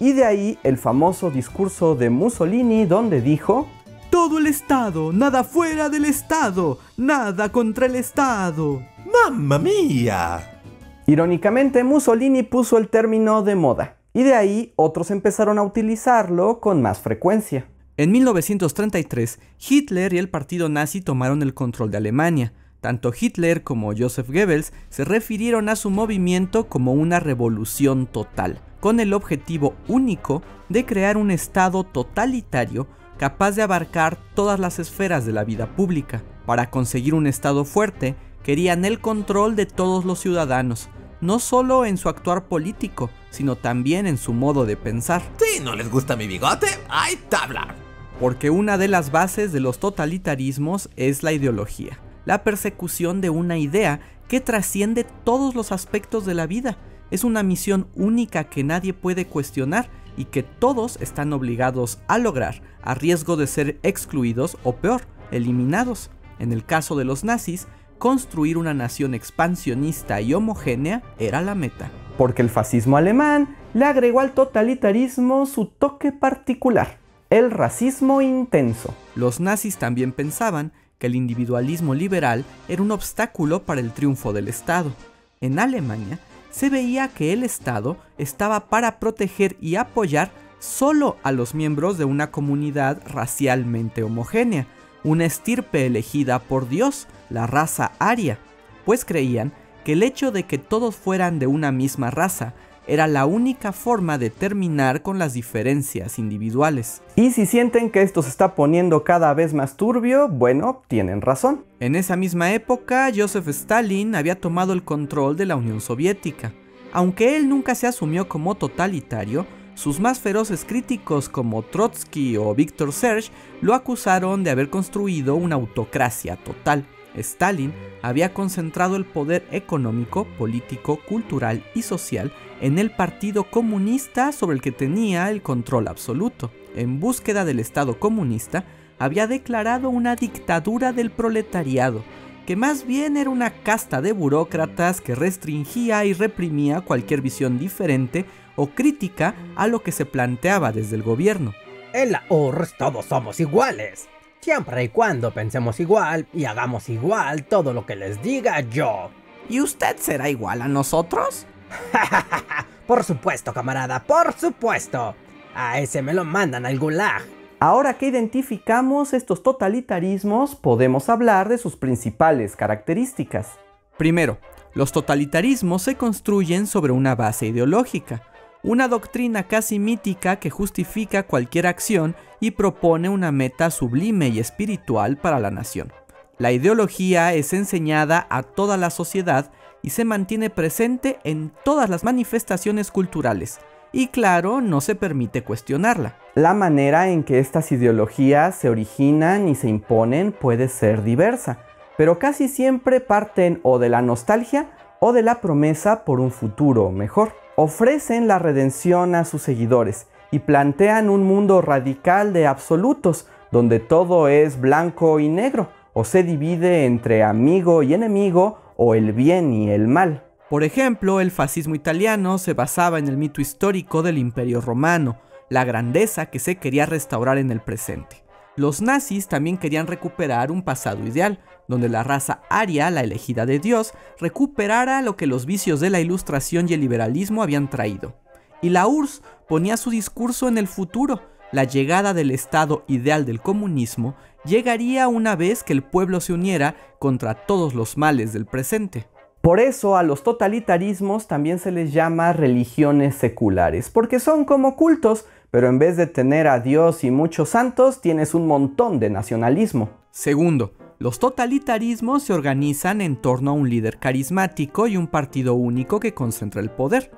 Y 0.00 0.12
de 0.12 0.24
ahí 0.24 0.58
el 0.64 0.76
famoso 0.76 1.30
discurso 1.30 1.94
de 1.94 2.10
Mussolini 2.10 2.84
donde 2.84 3.20
dijo, 3.20 3.68
Todo 4.10 4.38
el 4.38 4.46
Estado, 4.46 5.12
nada 5.12 5.44
fuera 5.44 5.88
del 5.88 6.04
Estado, 6.04 6.78
nada 6.96 7.50
contra 7.50 7.86
el 7.86 7.96
Estado. 7.96 8.82
¡Mamma 9.24 9.58
mía! 9.58 10.60
Irónicamente, 11.06 11.84
Mussolini 11.84 12.42
puso 12.42 12.78
el 12.78 12.88
término 12.88 13.42
de 13.42 13.56
moda, 13.56 13.96
y 14.12 14.22
de 14.22 14.34
ahí 14.34 14.72
otros 14.76 15.10
empezaron 15.10 15.58
a 15.58 15.62
utilizarlo 15.62 16.60
con 16.60 16.82
más 16.82 17.00
frecuencia. 17.00 17.66
En 17.96 18.12
1933, 18.12 19.40
Hitler 19.68 20.12
y 20.12 20.18
el 20.18 20.28
partido 20.28 20.68
nazi 20.68 21.00
tomaron 21.00 21.42
el 21.42 21.54
control 21.54 21.90
de 21.90 21.96
Alemania. 21.96 22.52
Tanto 22.80 23.12
Hitler 23.18 23.62
como 23.62 23.92
Joseph 23.96 24.28
Goebbels 24.28 24.72
se 24.90 25.04
refirieron 25.04 25.68
a 25.68 25.76
su 25.76 25.90
movimiento 25.90 26.68
como 26.68 26.92
una 26.92 27.20
revolución 27.20 28.06
total, 28.06 28.60
con 28.80 29.00
el 29.00 29.12
objetivo 29.14 29.74
único 29.88 30.42
de 30.68 30.84
crear 30.84 31.16
un 31.16 31.30
Estado 31.30 31.84
totalitario 31.84 32.86
capaz 33.18 33.52
de 33.52 33.62
abarcar 33.62 34.18
todas 34.34 34.60
las 34.60 34.78
esferas 34.78 35.24
de 35.26 35.32
la 35.32 35.44
vida 35.44 35.74
pública. 35.74 36.22
Para 36.44 36.70
conseguir 36.70 37.14
un 37.14 37.26
Estado 37.26 37.64
fuerte, 37.64 38.14
querían 38.42 38.84
el 38.84 39.00
control 39.00 39.56
de 39.56 39.66
todos 39.66 40.04
los 40.04 40.20
ciudadanos, 40.20 40.88
no 41.20 41.38
solo 41.38 41.84
en 41.84 41.96
su 41.96 42.08
actuar 42.08 42.44
político, 42.46 43.10
sino 43.30 43.56
también 43.56 44.06
en 44.06 44.18
su 44.18 44.32
modo 44.32 44.66
de 44.66 44.76
pensar. 44.76 45.22
Si 45.38 45.60
no 45.60 45.74
les 45.74 45.90
gusta 45.90 46.16
mi 46.16 46.26
bigote, 46.26 46.68
hay 46.88 47.16
tabla. 47.28 47.74
Porque 48.20 48.50
una 48.50 48.78
de 48.78 48.88
las 48.88 49.10
bases 49.10 49.52
de 49.52 49.60
los 49.60 49.78
totalitarismos 49.78 50.88
es 50.96 51.22
la 51.22 51.32
ideología, 51.32 51.98
la 52.24 52.44
persecución 52.44 53.20
de 53.20 53.30
una 53.30 53.58
idea 53.58 54.00
que 54.28 54.40
trasciende 54.40 55.04
todos 55.24 55.54
los 55.54 55.72
aspectos 55.72 56.24
de 56.24 56.34
la 56.34 56.46
vida. 56.46 56.78
Es 57.10 57.24
una 57.24 57.42
misión 57.42 57.88
única 57.94 58.44
que 58.44 58.64
nadie 58.64 58.92
puede 58.92 59.26
cuestionar 59.26 59.90
y 60.16 60.26
que 60.26 60.42
todos 60.42 60.98
están 61.00 61.32
obligados 61.32 61.98
a 62.08 62.18
lograr, 62.18 62.62
a 62.82 62.94
riesgo 62.94 63.36
de 63.36 63.46
ser 63.46 63.78
excluidos 63.82 64.56
o 64.64 64.76
peor, 64.76 65.02
eliminados. 65.30 66.10
En 66.38 66.52
el 66.52 66.64
caso 66.64 66.96
de 66.96 67.04
los 67.04 67.24
nazis, 67.24 67.66
construir 67.98 68.58
una 68.58 68.74
nación 68.74 69.14
expansionista 69.14 70.20
y 70.20 70.34
homogénea 70.34 71.02
era 71.18 71.42
la 71.42 71.54
meta. 71.54 71.90
Porque 72.18 72.42
el 72.42 72.50
fascismo 72.50 72.96
alemán 72.96 73.56
le 73.74 73.84
agregó 73.84 74.20
al 74.20 74.32
totalitarismo 74.32 75.46
su 75.46 75.66
toque 75.66 76.12
particular, 76.12 76.98
el 77.30 77.50
racismo 77.50 78.22
intenso. 78.22 78.94
Los 79.14 79.40
nazis 79.40 79.76
también 79.76 80.12
pensaban 80.12 80.72
que 80.98 81.08
el 81.08 81.14
individualismo 81.14 81.94
liberal 81.94 82.44
era 82.68 82.82
un 82.82 82.90
obstáculo 82.90 83.62
para 83.64 83.80
el 83.80 83.92
triunfo 83.92 84.32
del 84.32 84.48
Estado. 84.48 84.92
En 85.40 85.58
Alemania 85.58 86.18
se 86.56 86.70
veía 86.70 87.08
que 87.08 87.34
el 87.34 87.42
Estado 87.42 87.98
estaba 88.16 88.70
para 88.70 88.98
proteger 88.98 89.58
y 89.60 89.76
apoyar 89.76 90.30
solo 90.58 91.18
a 91.22 91.30
los 91.30 91.54
miembros 91.54 91.98
de 91.98 92.06
una 92.06 92.30
comunidad 92.30 93.02
racialmente 93.06 94.02
homogénea, 94.02 94.66
una 95.04 95.26
estirpe 95.26 95.84
elegida 95.84 96.38
por 96.38 96.66
Dios, 96.66 97.08
la 97.28 97.46
raza 97.46 97.92
aria, 97.98 98.38
pues 98.86 99.04
creían 99.04 99.52
que 99.84 99.92
el 99.92 100.02
hecho 100.02 100.32
de 100.32 100.44
que 100.44 100.56
todos 100.56 100.96
fueran 100.96 101.38
de 101.38 101.46
una 101.46 101.72
misma 101.72 102.10
raza 102.10 102.54
era 102.86 103.06
la 103.06 103.26
única 103.26 103.72
forma 103.72 104.18
de 104.18 104.30
terminar 104.30 105.02
con 105.02 105.18
las 105.18 105.34
diferencias 105.34 106.18
individuales. 106.18 107.02
Y 107.16 107.32
si 107.32 107.46
sienten 107.46 107.90
que 107.90 108.02
esto 108.02 108.22
se 108.22 108.28
está 108.28 108.54
poniendo 108.54 109.04
cada 109.04 109.34
vez 109.34 109.54
más 109.54 109.76
turbio, 109.76 110.28
bueno, 110.28 110.82
tienen 110.88 111.20
razón. 111.20 111.64
En 111.80 111.96
esa 111.96 112.16
misma 112.16 112.52
época, 112.52 113.10
Joseph 113.14 113.48
Stalin 113.48 114.14
había 114.14 114.40
tomado 114.40 114.72
el 114.72 114.84
control 114.84 115.36
de 115.36 115.46
la 115.46 115.56
Unión 115.56 115.80
Soviética. 115.80 116.52
Aunque 116.92 117.36
él 117.36 117.48
nunca 117.48 117.74
se 117.74 117.86
asumió 117.86 118.28
como 118.28 118.54
totalitario, 118.54 119.46
sus 119.74 120.00
más 120.00 120.20
feroces 120.20 120.64
críticos 120.64 121.28
como 121.28 121.62
Trotsky 121.62 122.38
o 122.38 122.54
Viktor 122.54 122.92
Serge 122.92 123.30
lo 123.60 123.74
acusaron 123.74 124.42
de 124.42 124.50
haber 124.50 124.70
construido 124.70 125.34
una 125.34 125.56
autocracia 125.56 126.36
total. 126.36 126.86
Stalin 127.14 127.72
había 128.02 128.32
concentrado 128.32 128.96
el 128.96 129.04
poder 129.04 129.46
económico, 129.50 130.26
político, 130.38 130.98
cultural 131.06 131.62
y 131.74 131.82
social 131.82 132.32
en 132.60 132.78
el 132.78 132.90
Partido 132.90 133.44
Comunista 133.44 134.32
sobre 134.32 134.56
el 134.56 134.62
que 134.62 134.72
tenía 134.72 135.30
el 135.30 135.42
control 135.42 135.88
absoluto. 135.88 136.50
En 136.74 137.00
búsqueda 137.00 137.44
del 137.44 137.60
Estado 137.60 137.98
comunista, 137.98 138.64
había 138.98 139.26
declarado 139.26 139.90
una 139.90 140.16
dictadura 140.16 140.92
del 140.92 141.10
proletariado, 141.10 142.02
que 142.46 142.56
más 142.56 142.86
bien 142.86 143.16
era 143.16 143.28
una 143.28 143.50
casta 143.50 144.00
de 144.00 144.12
burócratas 144.12 145.00
que 145.00 145.14
restringía 145.14 146.04
y 146.04 146.12
reprimía 146.12 146.80
cualquier 146.80 147.20
visión 147.20 147.58
diferente 147.58 148.24
o 148.56 148.68
crítica 148.68 149.34
a 149.56 149.66
lo 149.66 149.82
que 149.82 149.92
se 149.92 150.06
planteaba 150.06 150.72
desde 150.72 150.96
el 150.96 151.02
gobierno. 151.02 151.52
En 151.92 152.12
la 152.12 152.24
URSS 152.28 152.76
todos 152.78 153.06
somos 153.06 153.40
iguales. 153.40 154.08
Siempre 154.40 154.84
y 154.84 154.88
cuando 154.90 155.32
pensemos 155.32 155.80
igual 155.80 156.26
y 156.32 156.44
hagamos 156.44 156.88
igual 156.88 157.44
todo 157.44 157.72
lo 157.72 157.84
que 157.84 157.96
les 157.96 158.22
diga 158.22 158.60
yo. 158.60 159.10
¿Y 159.48 159.60
usted 159.60 159.96
será 159.98 160.28
igual 160.28 160.62
a 160.62 160.68
nosotros? 160.68 161.46
por 162.86 163.04
supuesto, 163.04 163.52
camarada, 163.52 164.02
por 164.02 164.32
supuesto. 164.32 165.14
A 165.54 165.80
ese 165.80 166.02
me 166.02 166.14
lo 166.14 166.24
mandan 166.24 166.66
al 166.66 166.78
gulag. 166.78 167.22
Ahora 167.58 167.94
que 167.94 168.06
identificamos 168.06 169.14
estos 169.14 169.42
totalitarismos, 169.42 170.54
podemos 170.54 171.08
hablar 171.08 171.48
de 171.48 171.56
sus 171.56 171.76
principales 171.76 172.54
características. 172.54 173.58
Primero, 173.96 174.38
los 174.74 174.92
totalitarismos 174.92 175.80
se 175.82 175.94
construyen 175.94 176.66
sobre 176.66 176.92
una 176.92 177.14
base 177.14 177.46
ideológica, 177.46 178.22
una 178.62 178.88
doctrina 178.88 179.44
casi 179.44 179.78
mítica 179.78 180.36
que 180.36 180.50
justifica 180.50 181.22
cualquier 181.22 181.66
acción 181.66 182.14
y 182.40 182.50
propone 182.50 183.08
una 183.08 183.32
meta 183.32 183.70
sublime 183.70 184.28
y 184.28 184.38
espiritual 184.38 185.16
para 185.16 185.40
la 185.40 185.50
nación. 185.50 185.94
La 186.36 186.52
ideología 186.52 187.32
es 187.32 187.54
enseñada 187.54 188.26
a 188.28 188.42
toda 188.42 188.76
la 188.76 188.90
sociedad 188.90 189.50
y 189.82 189.90
se 189.90 190.04
mantiene 190.04 190.50
presente 190.50 191.18
en 191.24 191.52
todas 191.64 191.88
las 191.90 192.04
manifestaciones 192.04 192.90
culturales, 192.90 193.60
y 193.92 194.08
claro, 194.08 194.60
no 194.60 194.80
se 194.80 194.94
permite 194.94 195.42
cuestionarla. 195.42 196.16
La 196.34 196.54
manera 196.54 197.08
en 197.08 197.22
que 197.24 197.38
estas 197.38 197.72
ideologías 197.72 198.54
se 198.56 198.68
originan 198.68 199.48
y 199.48 199.54
se 199.54 199.68
imponen 199.68 200.32
puede 200.32 200.68
ser 200.68 201.02
diversa, 201.02 201.60
pero 201.96 202.18
casi 202.18 202.48
siempre 202.48 203.00
parten 203.00 203.60
o 203.62 203.78
de 203.78 203.88
la 203.88 204.02
nostalgia 204.02 204.68
o 205.00 205.12
de 205.12 205.22
la 205.22 205.40
promesa 205.40 206.04
por 206.04 206.20
un 206.20 206.30
futuro 206.30 206.90
mejor. 206.90 207.32
Ofrecen 207.56 208.28
la 208.28 208.38
redención 208.38 209.14
a 209.14 209.24
sus 209.24 209.42
seguidores 209.42 210.08
y 210.30 210.40
plantean 210.40 211.08
un 211.08 211.24
mundo 211.24 211.62
radical 211.62 212.32
de 212.32 212.46
absolutos, 212.46 213.28
donde 213.50 213.80
todo 213.80 214.28
es 214.28 214.60
blanco 214.60 215.20
y 215.20 215.28
negro, 215.28 215.70
o 215.94 216.04
se 216.04 216.22
divide 216.22 216.84
entre 216.84 217.22
amigo 217.22 217.82
y 217.82 217.94
enemigo, 217.94 218.58
o 218.76 218.94
el 218.94 219.12
bien 219.12 219.52
y 219.52 219.70
el 219.70 219.88
mal. 219.88 220.24
Por 220.48 220.62
ejemplo, 220.62 221.20
el 221.20 221.30
fascismo 221.30 221.74
italiano 221.74 222.38
se 222.38 222.54
basaba 222.54 222.98
en 222.98 223.08
el 223.08 223.16
mito 223.16 223.40
histórico 223.40 224.02
del 224.02 224.18
Imperio 224.18 224.60
Romano, 224.60 225.18
la 225.48 225.64
grandeza 225.64 226.26
que 226.26 226.38
se 226.38 226.56
quería 226.56 226.86
restaurar 226.86 227.38
en 227.38 227.50
el 227.50 227.60
presente. 227.60 228.24
Los 228.56 228.80
nazis 228.80 229.28
también 229.28 229.58
querían 229.58 229.86
recuperar 229.86 230.50
un 230.50 230.62
pasado 230.62 231.06
ideal, 231.06 231.40
donde 231.68 231.88
la 231.88 232.02
raza 232.02 232.42
aria, 232.48 232.90
la 232.90 233.02
elegida 233.02 233.44
de 233.44 233.58
Dios, 233.58 233.92
recuperara 234.18 235.02
lo 235.02 235.16
que 235.16 235.26
los 235.26 235.46
vicios 235.46 235.80
de 235.80 235.90
la 235.90 236.00
ilustración 236.00 236.66
y 236.68 236.74
el 236.74 236.80
liberalismo 236.80 237.42
habían 237.42 237.68
traído. 237.68 238.14
Y 238.62 238.70
la 238.70 238.86
URSS 238.86 239.22
ponía 239.46 239.76
su 239.76 239.90
discurso 239.90 240.48
en 240.48 240.58
el 240.58 240.68
futuro, 240.68 241.20
la 241.52 241.64
llegada 241.64 242.14
del 242.14 242.30
estado 242.30 242.84
ideal 242.88 243.26
del 243.26 243.40
comunismo 243.40 244.16
llegaría 244.46 245.08
una 245.08 245.36
vez 245.36 245.62
que 245.62 245.72
el 245.72 245.82
pueblo 245.82 246.20
se 246.20 246.32
uniera 246.32 246.76
contra 246.98 247.34
todos 247.34 247.74
los 247.74 247.96
males 247.96 248.32
del 248.32 248.46
presente. 248.46 249.06
Por 249.42 249.60
eso 249.60 249.96
a 249.96 250.02
los 250.02 250.22
totalitarismos 250.22 251.28
también 251.28 251.58
se 251.58 251.70
les 251.70 251.92
llama 251.92 252.32
religiones 252.32 253.14
seculares, 253.14 253.90
porque 253.90 254.18
son 254.18 254.44
como 254.44 254.74
cultos, 254.74 255.26
pero 255.50 255.68
en 255.68 255.78
vez 255.78 255.96
de 255.96 256.06
tener 256.06 256.48
a 256.48 256.58
Dios 256.58 257.04
y 257.04 257.10
muchos 257.10 257.50
santos, 257.50 258.00
tienes 258.00 258.34
un 258.34 258.46
montón 258.46 258.98
de 258.98 259.10
nacionalismo. 259.10 259.90
Segundo, 260.10 260.72
los 260.98 261.18
totalitarismos 261.18 262.24
se 262.24 262.32
organizan 262.32 263.00
en 263.00 263.16
torno 263.16 263.50
a 263.50 263.54
un 263.54 263.68
líder 263.68 263.98
carismático 263.98 264.86
y 264.86 264.96
un 264.96 265.06
partido 265.06 265.54
único 265.54 266.00
que 266.00 266.14
concentra 266.14 266.60
el 266.60 266.70
poder. 266.70 267.12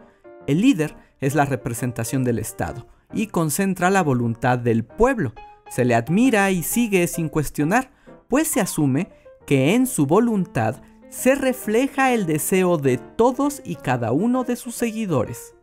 El 0.46 0.60
líder 0.60 0.96
es 1.20 1.34
la 1.34 1.44
representación 1.44 2.24
del 2.24 2.40
Estado 2.40 2.88
y 3.12 3.28
concentra 3.28 3.88
la 3.88 4.02
voluntad 4.02 4.58
del 4.58 4.84
pueblo. 4.84 5.32
Se 5.70 5.84
le 5.84 5.94
admira 5.94 6.50
y 6.50 6.62
sigue 6.62 7.06
sin 7.06 7.28
cuestionar, 7.28 7.90
pues 8.28 8.48
se 8.48 8.60
asume 8.60 9.10
que 9.46 9.74
en 9.74 9.86
su 9.86 10.06
voluntad 10.06 10.82
se 11.08 11.34
refleja 11.34 12.12
el 12.12 12.26
deseo 12.26 12.76
de 12.76 12.98
todos 12.98 13.62
y 13.64 13.76
cada 13.76 14.12
uno 14.12 14.44
de 14.44 14.56
sus 14.56 14.74
seguidores. 14.74 15.54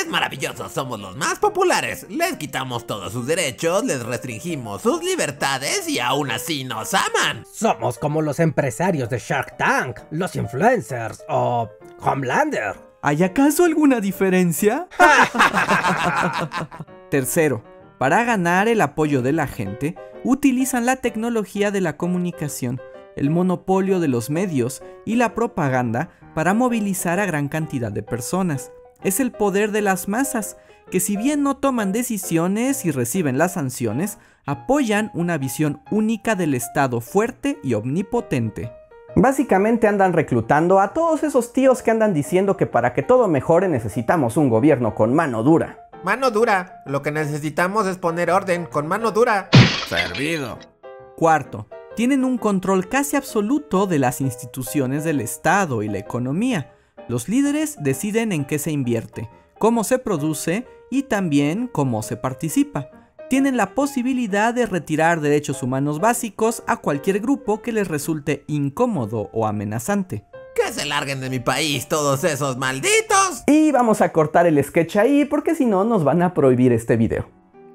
Es 0.00 0.06
maravilloso, 0.06 0.68
somos 0.68 1.00
los 1.00 1.16
más 1.16 1.38
populares. 1.38 2.06
Les 2.08 2.36
quitamos 2.36 2.86
todos 2.86 3.12
sus 3.12 3.26
derechos, 3.26 3.84
les 3.84 4.04
restringimos 4.04 4.82
sus 4.82 5.02
libertades 5.02 5.88
y 5.88 5.98
aún 5.98 6.30
así 6.30 6.64
nos 6.64 6.94
aman. 6.94 7.44
Somos 7.50 7.98
como 7.98 8.22
los 8.22 8.38
empresarios 8.38 9.08
de 9.08 9.18
Shark 9.18 9.56
Tank, 9.56 10.00
los 10.10 10.36
influencers 10.36 11.24
o 11.28 11.68
Homelander. 12.00 12.76
¿Hay 13.02 13.22
acaso 13.22 13.64
alguna 13.64 14.00
diferencia? 14.00 14.88
Tercero, 17.10 17.64
para 17.98 18.24
ganar 18.24 18.68
el 18.68 18.80
apoyo 18.80 19.22
de 19.22 19.32
la 19.32 19.46
gente, 19.46 19.96
utilizan 20.24 20.86
la 20.86 20.96
tecnología 20.96 21.70
de 21.70 21.80
la 21.80 21.96
comunicación 21.96 22.80
el 23.18 23.30
monopolio 23.30 24.00
de 24.00 24.08
los 24.08 24.30
medios 24.30 24.82
y 25.04 25.16
la 25.16 25.34
propaganda 25.34 26.10
para 26.34 26.54
movilizar 26.54 27.20
a 27.20 27.26
gran 27.26 27.48
cantidad 27.48 27.92
de 27.92 28.02
personas. 28.02 28.72
Es 29.02 29.20
el 29.20 29.32
poder 29.32 29.72
de 29.72 29.82
las 29.82 30.08
masas, 30.08 30.56
que 30.90 31.00
si 31.00 31.16
bien 31.16 31.42
no 31.42 31.56
toman 31.56 31.92
decisiones 31.92 32.84
y 32.84 32.90
reciben 32.90 33.36
las 33.36 33.54
sanciones, 33.54 34.18
apoyan 34.46 35.10
una 35.14 35.36
visión 35.36 35.82
única 35.90 36.34
del 36.34 36.54
Estado 36.54 37.00
fuerte 37.00 37.58
y 37.62 37.74
omnipotente. 37.74 38.72
Básicamente 39.14 39.88
andan 39.88 40.12
reclutando 40.12 40.80
a 40.80 40.92
todos 40.92 41.24
esos 41.24 41.52
tíos 41.52 41.82
que 41.82 41.90
andan 41.90 42.14
diciendo 42.14 42.56
que 42.56 42.66
para 42.66 42.94
que 42.94 43.02
todo 43.02 43.26
mejore 43.26 43.68
necesitamos 43.68 44.36
un 44.36 44.48
gobierno 44.48 44.94
con 44.94 45.12
mano 45.14 45.42
dura. 45.42 45.87
Mano 46.04 46.30
dura. 46.30 46.82
Lo 46.86 47.02
que 47.02 47.10
necesitamos 47.10 47.86
es 47.86 47.98
poner 47.98 48.30
orden 48.30 48.66
con 48.66 48.86
mano 48.86 49.10
dura. 49.10 49.50
Servido. 49.88 50.58
Cuarto, 51.16 51.68
tienen 51.96 52.24
un 52.24 52.38
control 52.38 52.88
casi 52.88 53.16
absoluto 53.16 53.86
de 53.86 53.98
las 53.98 54.20
instituciones 54.20 55.02
del 55.02 55.20
Estado 55.20 55.82
y 55.82 55.88
la 55.88 55.98
economía. 55.98 56.72
Los 57.08 57.28
líderes 57.28 57.76
deciden 57.80 58.30
en 58.30 58.44
qué 58.44 58.60
se 58.60 58.70
invierte, 58.70 59.28
cómo 59.58 59.82
se 59.82 59.98
produce 59.98 60.66
y 60.90 61.02
también 61.04 61.66
cómo 61.66 62.02
se 62.02 62.16
participa. 62.16 62.90
Tienen 63.28 63.56
la 63.56 63.74
posibilidad 63.74 64.54
de 64.54 64.66
retirar 64.66 65.20
derechos 65.20 65.62
humanos 65.64 65.98
básicos 65.98 66.62
a 66.68 66.76
cualquier 66.76 67.18
grupo 67.18 67.60
que 67.60 67.72
les 67.72 67.88
resulte 67.88 68.44
incómodo 68.46 69.30
o 69.32 69.46
amenazante. 69.46 70.24
Que 70.64 70.72
se 70.72 70.86
larguen 70.86 71.20
de 71.20 71.30
mi 71.30 71.38
país 71.38 71.86
todos 71.86 72.24
esos 72.24 72.56
malditos. 72.56 73.44
Y 73.46 73.70
vamos 73.70 74.00
a 74.00 74.12
cortar 74.12 74.46
el 74.46 74.62
sketch 74.62 74.96
ahí 74.96 75.24
porque 75.24 75.54
si 75.54 75.66
no 75.66 75.84
nos 75.84 76.02
van 76.02 76.20
a 76.20 76.34
prohibir 76.34 76.72
este 76.72 76.96
video. 76.96 77.28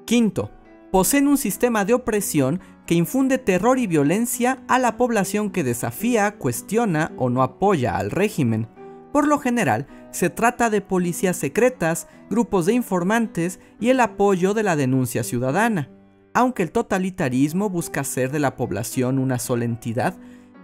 Quinto, 0.04 0.50
poseen 0.90 1.26
un 1.26 1.38
sistema 1.38 1.86
de 1.86 1.94
opresión 1.94 2.60
que 2.86 2.94
infunde 2.94 3.38
terror 3.38 3.78
y 3.78 3.86
violencia 3.86 4.62
a 4.68 4.78
la 4.78 4.98
población 4.98 5.50
que 5.50 5.64
desafía, 5.64 6.36
cuestiona 6.36 7.12
o 7.16 7.30
no 7.30 7.42
apoya 7.42 7.96
al 7.96 8.10
régimen. 8.10 8.68
Por 9.12 9.26
lo 9.26 9.38
general, 9.38 9.86
se 10.10 10.28
trata 10.28 10.68
de 10.68 10.82
policías 10.82 11.36
secretas, 11.36 12.06
grupos 12.28 12.66
de 12.66 12.74
informantes 12.74 13.60
y 13.80 13.88
el 13.88 14.00
apoyo 14.00 14.52
de 14.52 14.62
la 14.62 14.76
denuncia 14.76 15.24
ciudadana. 15.24 15.88
Aunque 16.34 16.62
el 16.62 16.72
totalitarismo 16.72 17.70
busca 17.70 18.02
hacer 18.02 18.30
de 18.30 18.40
la 18.40 18.56
población 18.56 19.18
una 19.18 19.38
sola 19.38 19.64
entidad, 19.64 20.14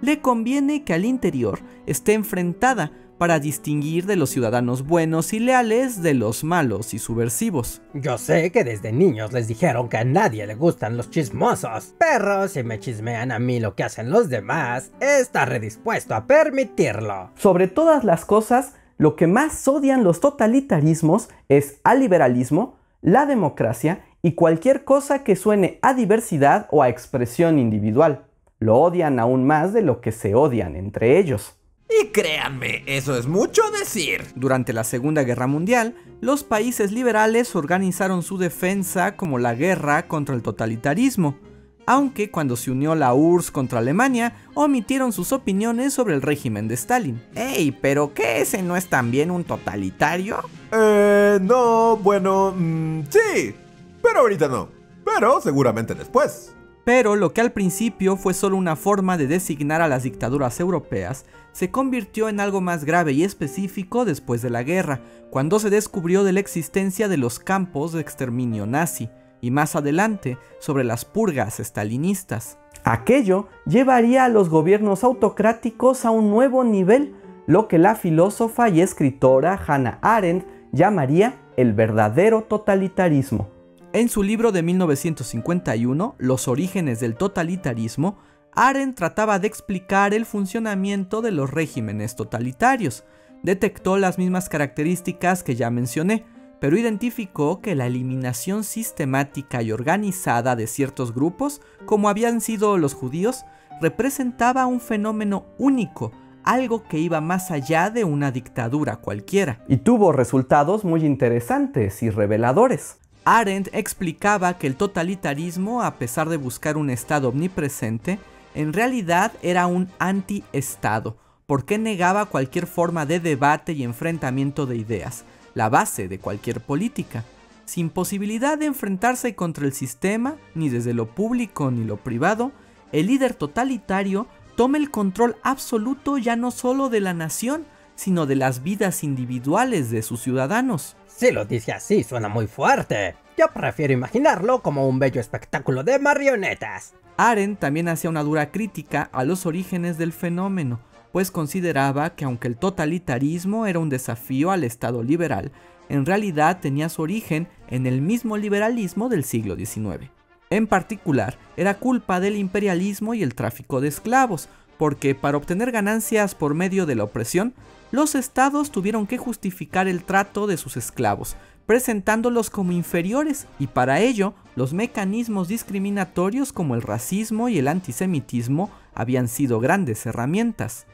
le 0.00 0.20
conviene 0.20 0.84
que 0.84 0.94
al 0.94 1.04
interior 1.04 1.60
esté 1.86 2.14
enfrentada 2.14 2.92
para 3.20 3.38
distinguir 3.38 4.06
de 4.06 4.16
los 4.16 4.30
ciudadanos 4.30 4.86
buenos 4.86 5.34
y 5.34 5.40
leales 5.40 6.02
de 6.02 6.14
los 6.14 6.42
malos 6.42 6.94
y 6.94 6.98
subversivos. 6.98 7.82
Yo 7.92 8.16
sé 8.16 8.50
que 8.50 8.64
desde 8.64 8.92
niños 8.92 9.34
les 9.34 9.46
dijeron 9.46 9.90
que 9.90 9.98
a 9.98 10.04
nadie 10.04 10.46
le 10.46 10.54
gustan 10.54 10.96
los 10.96 11.10
chismosos, 11.10 11.94
pero 11.98 12.48
si 12.48 12.62
me 12.62 12.80
chismean 12.80 13.30
a 13.30 13.38
mí 13.38 13.60
lo 13.60 13.74
que 13.74 13.84
hacen 13.84 14.08
los 14.10 14.30
demás, 14.30 14.92
estaré 15.00 15.60
dispuesto 15.60 16.14
a 16.14 16.26
permitirlo. 16.26 17.30
Sobre 17.36 17.68
todas 17.68 18.04
las 18.04 18.24
cosas, 18.24 18.72
lo 18.96 19.16
que 19.16 19.26
más 19.26 19.68
odian 19.68 20.02
los 20.02 20.20
totalitarismos 20.20 21.28
es 21.50 21.78
al 21.84 22.00
liberalismo, 22.00 22.76
la 23.02 23.26
democracia 23.26 24.02
y 24.22 24.32
cualquier 24.32 24.84
cosa 24.84 25.24
que 25.24 25.36
suene 25.36 25.78
a 25.82 25.92
diversidad 25.92 26.68
o 26.70 26.82
a 26.82 26.88
expresión 26.88 27.58
individual. 27.58 28.29
Lo 28.60 28.76
odian 28.76 29.18
aún 29.18 29.46
más 29.46 29.72
de 29.72 29.80
lo 29.80 30.02
que 30.02 30.12
se 30.12 30.34
odian 30.34 30.76
entre 30.76 31.18
ellos. 31.18 31.56
Y 31.88 32.08
créanme, 32.08 32.84
eso 32.84 33.16
es 33.16 33.26
mucho 33.26 33.62
decir. 33.70 34.22
Durante 34.36 34.74
la 34.74 34.84
Segunda 34.84 35.22
Guerra 35.22 35.46
Mundial, 35.46 35.94
los 36.20 36.44
países 36.44 36.92
liberales 36.92 37.56
organizaron 37.56 38.22
su 38.22 38.36
defensa 38.36 39.16
como 39.16 39.38
la 39.38 39.54
guerra 39.54 40.06
contra 40.08 40.34
el 40.34 40.42
totalitarismo, 40.42 41.38
aunque 41.86 42.30
cuando 42.30 42.54
se 42.54 42.70
unió 42.70 42.94
la 42.94 43.14
URSS 43.14 43.50
contra 43.50 43.78
Alemania, 43.78 44.34
omitieron 44.52 45.12
sus 45.12 45.32
opiniones 45.32 45.94
sobre 45.94 46.14
el 46.14 46.20
régimen 46.20 46.68
de 46.68 46.74
Stalin. 46.74 47.22
¡Ey! 47.34 47.72
¿Pero 47.72 48.12
qué 48.12 48.42
ese 48.42 48.62
no 48.62 48.76
es 48.76 48.88
también 48.88 49.30
un 49.30 49.44
totalitario? 49.44 50.38
Eh, 50.70 51.38
no, 51.40 51.96
bueno, 51.96 52.54
mm, 52.54 53.04
sí, 53.08 53.54
pero 54.02 54.20
ahorita 54.20 54.48
no, 54.48 54.68
pero 55.02 55.40
seguramente 55.40 55.94
después. 55.94 56.54
Pero 56.92 57.14
lo 57.14 57.32
que 57.32 57.40
al 57.40 57.52
principio 57.52 58.16
fue 58.16 58.34
solo 58.34 58.56
una 58.56 58.74
forma 58.74 59.16
de 59.16 59.28
designar 59.28 59.80
a 59.80 59.86
las 59.86 60.02
dictaduras 60.02 60.58
europeas, 60.58 61.24
se 61.52 61.70
convirtió 61.70 62.28
en 62.28 62.40
algo 62.40 62.60
más 62.60 62.84
grave 62.84 63.12
y 63.12 63.22
específico 63.22 64.04
después 64.04 64.42
de 64.42 64.50
la 64.50 64.64
guerra, 64.64 65.00
cuando 65.30 65.60
se 65.60 65.70
descubrió 65.70 66.24
de 66.24 66.32
la 66.32 66.40
existencia 66.40 67.06
de 67.06 67.16
los 67.16 67.38
campos 67.38 67.92
de 67.92 68.00
exterminio 68.00 68.66
nazi, 68.66 69.08
y 69.40 69.52
más 69.52 69.76
adelante 69.76 70.36
sobre 70.58 70.82
las 70.82 71.04
purgas 71.04 71.60
estalinistas. 71.60 72.58
Aquello 72.82 73.46
llevaría 73.66 74.24
a 74.24 74.28
los 74.28 74.48
gobiernos 74.48 75.04
autocráticos 75.04 76.04
a 76.04 76.10
un 76.10 76.28
nuevo 76.28 76.64
nivel, 76.64 77.14
lo 77.46 77.68
que 77.68 77.78
la 77.78 77.94
filósofa 77.94 78.68
y 78.68 78.80
escritora 78.80 79.62
Hannah 79.64 80.00
Arendt 80.02 80.44
llamaría 80.72 81.36
el 81.56 81.72
verdadero 81.72 82.42
totalitarismo. 82.42 83.59
En 83.92 84.08
su 84.08 84.22
libro 84.22 84.52
de 84.52 84.62
1951, 84.62 86.14
Los 86.18 86.46
orígenes 86.46 87.00
del 87.00 87.16
totalitarismo, 87.16 88.18
Arendt 88.52 88.96
trataba 88.96 89.40
de 89.40 89.48
explicar 89.48 90.14
el 90.14 90.26
funcionamiento 90.26 91.22
de 91.22 91.32
los 91.32 91.50
regímenes 91.50 92.14
totalitarios. 92.14 93.02
Detectó 93.42 93.96
las 93.96 94.16
mismas 94.16 94.48
características 94.48 95.42
que 95.42 95.56
ya 95.56 95.70
mencioné, 95.70 96.24
pero 96.60 96.78
identificó 96.78 97.60
que 97.60 97.74
la 97.74 97.86
eliminación 97.86 98.62
sistemática 98.62 99.60
y 99.60 99.72
organizada 99.72 100.54
de 100.54 100.68
ciertos 100.68 101.12
grupos, 101.12 101.60
como 101.84 102.08
habían 102.08 102.40
sido 102.40 102.78
los 102.78 102.94
judíos, 102.94 103.44
representaba 103.80 104.66
un 104.66 104.78
fenómeno 104.78 105.46
único, 105.58 106.12
algo 106.44 106.84
que 106.84 106.98
iba 106.98 107.20
más 107.20 107.50
allá 107.50 107.90
de 107.90 108.04
una 108.04 108.30
dictadura 108.30 108.98
cualquiera. 108.98 109.64
Y 109.66 109.78
tuvo 109.78 110.12
resultados 110.12 110.84
muy 110.84 111.04
interesantes 111.04 112.04
y 112.04 112.10
reveladores. 112.10 112.99
Arendt 113.24 113.68
explicaba 113.72 114.58
que 114.58 114.66
el 114.66 114.76
totalitarismo, 114.76 115.82
a 115.82 115.96
pesar 115.96 116.28
de 116.28 116.36
buscar 116.36 116.76
un 116.76 116.90
Estado 116.90 117.28
omnipresente, 117.28 118.18
en 118.54 118.72
realidad 118.72 119.32
era 119.42 119.66
un 119.66 119.88
anti-Estado, 119.98 121.16
porque 121.46 121.78
negaba 121.78 122.26
cualquier 122.26 122.66
forma 122.66 123.06
de 123.06 123.20
debate 123.20 123.72
y 123.72 123.82
enfrentamiento 123.82 124.66
de 124.66 124.76
ideas, 124.76 125.24
la 125.54 125.68
base 125.68 126.08
de 126.08 126.18
cualquier 126.18 126.60
política. 126.60 127.24
Sin 127.64 127.90
posibilidad 127.90 128.58
de 128.58 128.66
enfrentarse 128.66 129.34
contra 129.34 129.66
el 129.66 129.72
sistema, 129.72 130.36
ni 130.54 130.68
desde 130.68 130.94
lo 130.94 131.06
público 131.06 131.70
ni 131.70 131.84
lo 131.84 131.96
privado, 131.98 132.52
el 132.90 133.06
líder 133.06 133.34
totalitario 133.34 134.26
toma 134.56 134.78
el 134.78 134.90
control 134.90 135.36
absoluto 135.42 136.18
ya 136.18 136.36
no 136.36 136.50
solo 136.50 136.88
de 136.88 137.00
la 137.00 137.14
nación, 137.14 137.64
sino 138.00 138.24
de 138.24 138.34
las 138.34 138.62
vidas 138.62 139.04
individuales 139.04 139.90
de 139.90 140.00
sus 140.00 140.22
ciudadanos. 140.22 140.96
Si 141.06 141.32
lo 141.32 141.44
dice 141.44 141.72
así, 141.72 142.02
suena 142.02 142.30
muy 142.30 142.46
fuerte. 142.46 143.14
Yo 143.36 143.48
prefiero 143.52 143.92
imaginarlo 143.92 144.62
como 144.62 144.88
un 144.88 144.98
bello 144.98 145.20
espectáculo 145.20 145.84
de 145.84 145.98
marionetas. 145.98 146.94
Arendt 147.18 147.60
también 147.60 147.88
hacía 147.88 148.08
una 148.08 148.22
dura 148.22 148.50
crítica 148.52 149.10
a 149.12 149.24
los 149.24 149.44
orígenes 149.44 149.98
del 149.98 150.14
fenómeno, 150.14 150.80
pues 151.12 151.30
consideraba 151.30 152.14
que 152.14 152.24
aunque 152.24 152.48
el 152.48 152.56
totalitarismo 152.56 153.66
era 153.66 153.78
un 153.78 153.90
desafío 153.90 154.50
al 154.50 154.64
Estado 154.64 155.02
liberal, 155.02 155.52
en 155.90 156.06
realidad 156.06 156.60
tenía 156.62 156.88
su 156.88 157.02
origen 157.02 157.48
en 157.68 157.86
el 157.86 158.00
mismo 158.00 158.38
liberalismo 158.38 159.10
del 159.10 159.24
siglo 159.24 159.56
XIX. 159.56 160.10
En 160.48 160.66
particular, 160.66 161.36
era 161.58 161.74
culpa 161.74 162.18
del 162.18 162.36
imperialismo 162.36 163.12
y 163.12 163.22
el 163.22 163.34
tráfico 163.34 163.82
de 163.82 163.88
esclavos, 163.88 164.48
porque 164.78 165.14
para 165.14 165.36
obtener 165.36 165.70
ganancias 165.70 166.34
por 166.34 166.54
medio 166.54 166.86
de 166.86 166.94
la 166.94 167.04
opresión, 167.04 167.52
los 167.90 168.14
estados 168.14 168.70
tuvieron 168.70 169.06
que 169.06 169.18
justificar 169.18 169.88
el 169.88 170.04
trato 170.04 170.46
de 170.46 170.56
sus 170.56 170.76
esclavos, 170.76 171.36
presentándolos 171.66 172.50
como 172.50 172.72
inferiores, 172.72 173.46
y 173.58 173.68
para 173.68 174.00
ello 174.00 174.34
los 174.56 174.72
mecanismos 174.72 175.48
discriminatorios 175.48 176.52
como 176.52 176.74
el 176.74 176.82
racismo 176.82 177.48
y 177.48 177.58
el 177.58 177.68
antisemitismo 177.68 178.70
habían 178.94 179.28
sido 179.28 179.60
grandes 179.60 180.04
herramientas. 180.06 180.86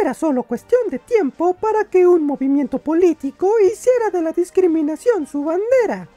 Era 0.00 0.14
solo 0.14 0.42
cuestión 0.44 0.80
de 0.90 0.98
tiempo 0.98 1.54
para 1.54 1.84
que 1.84 2.06
un 2.06 2.26
movimiento 2.26 2.78
político 2.78 3.50
hiciera 3.60 4.10
de 4.10 4.22
la 4.22 4.32
discriminación 4.32 5.26
su 5.26 5.44
bandera. 5.44 6.08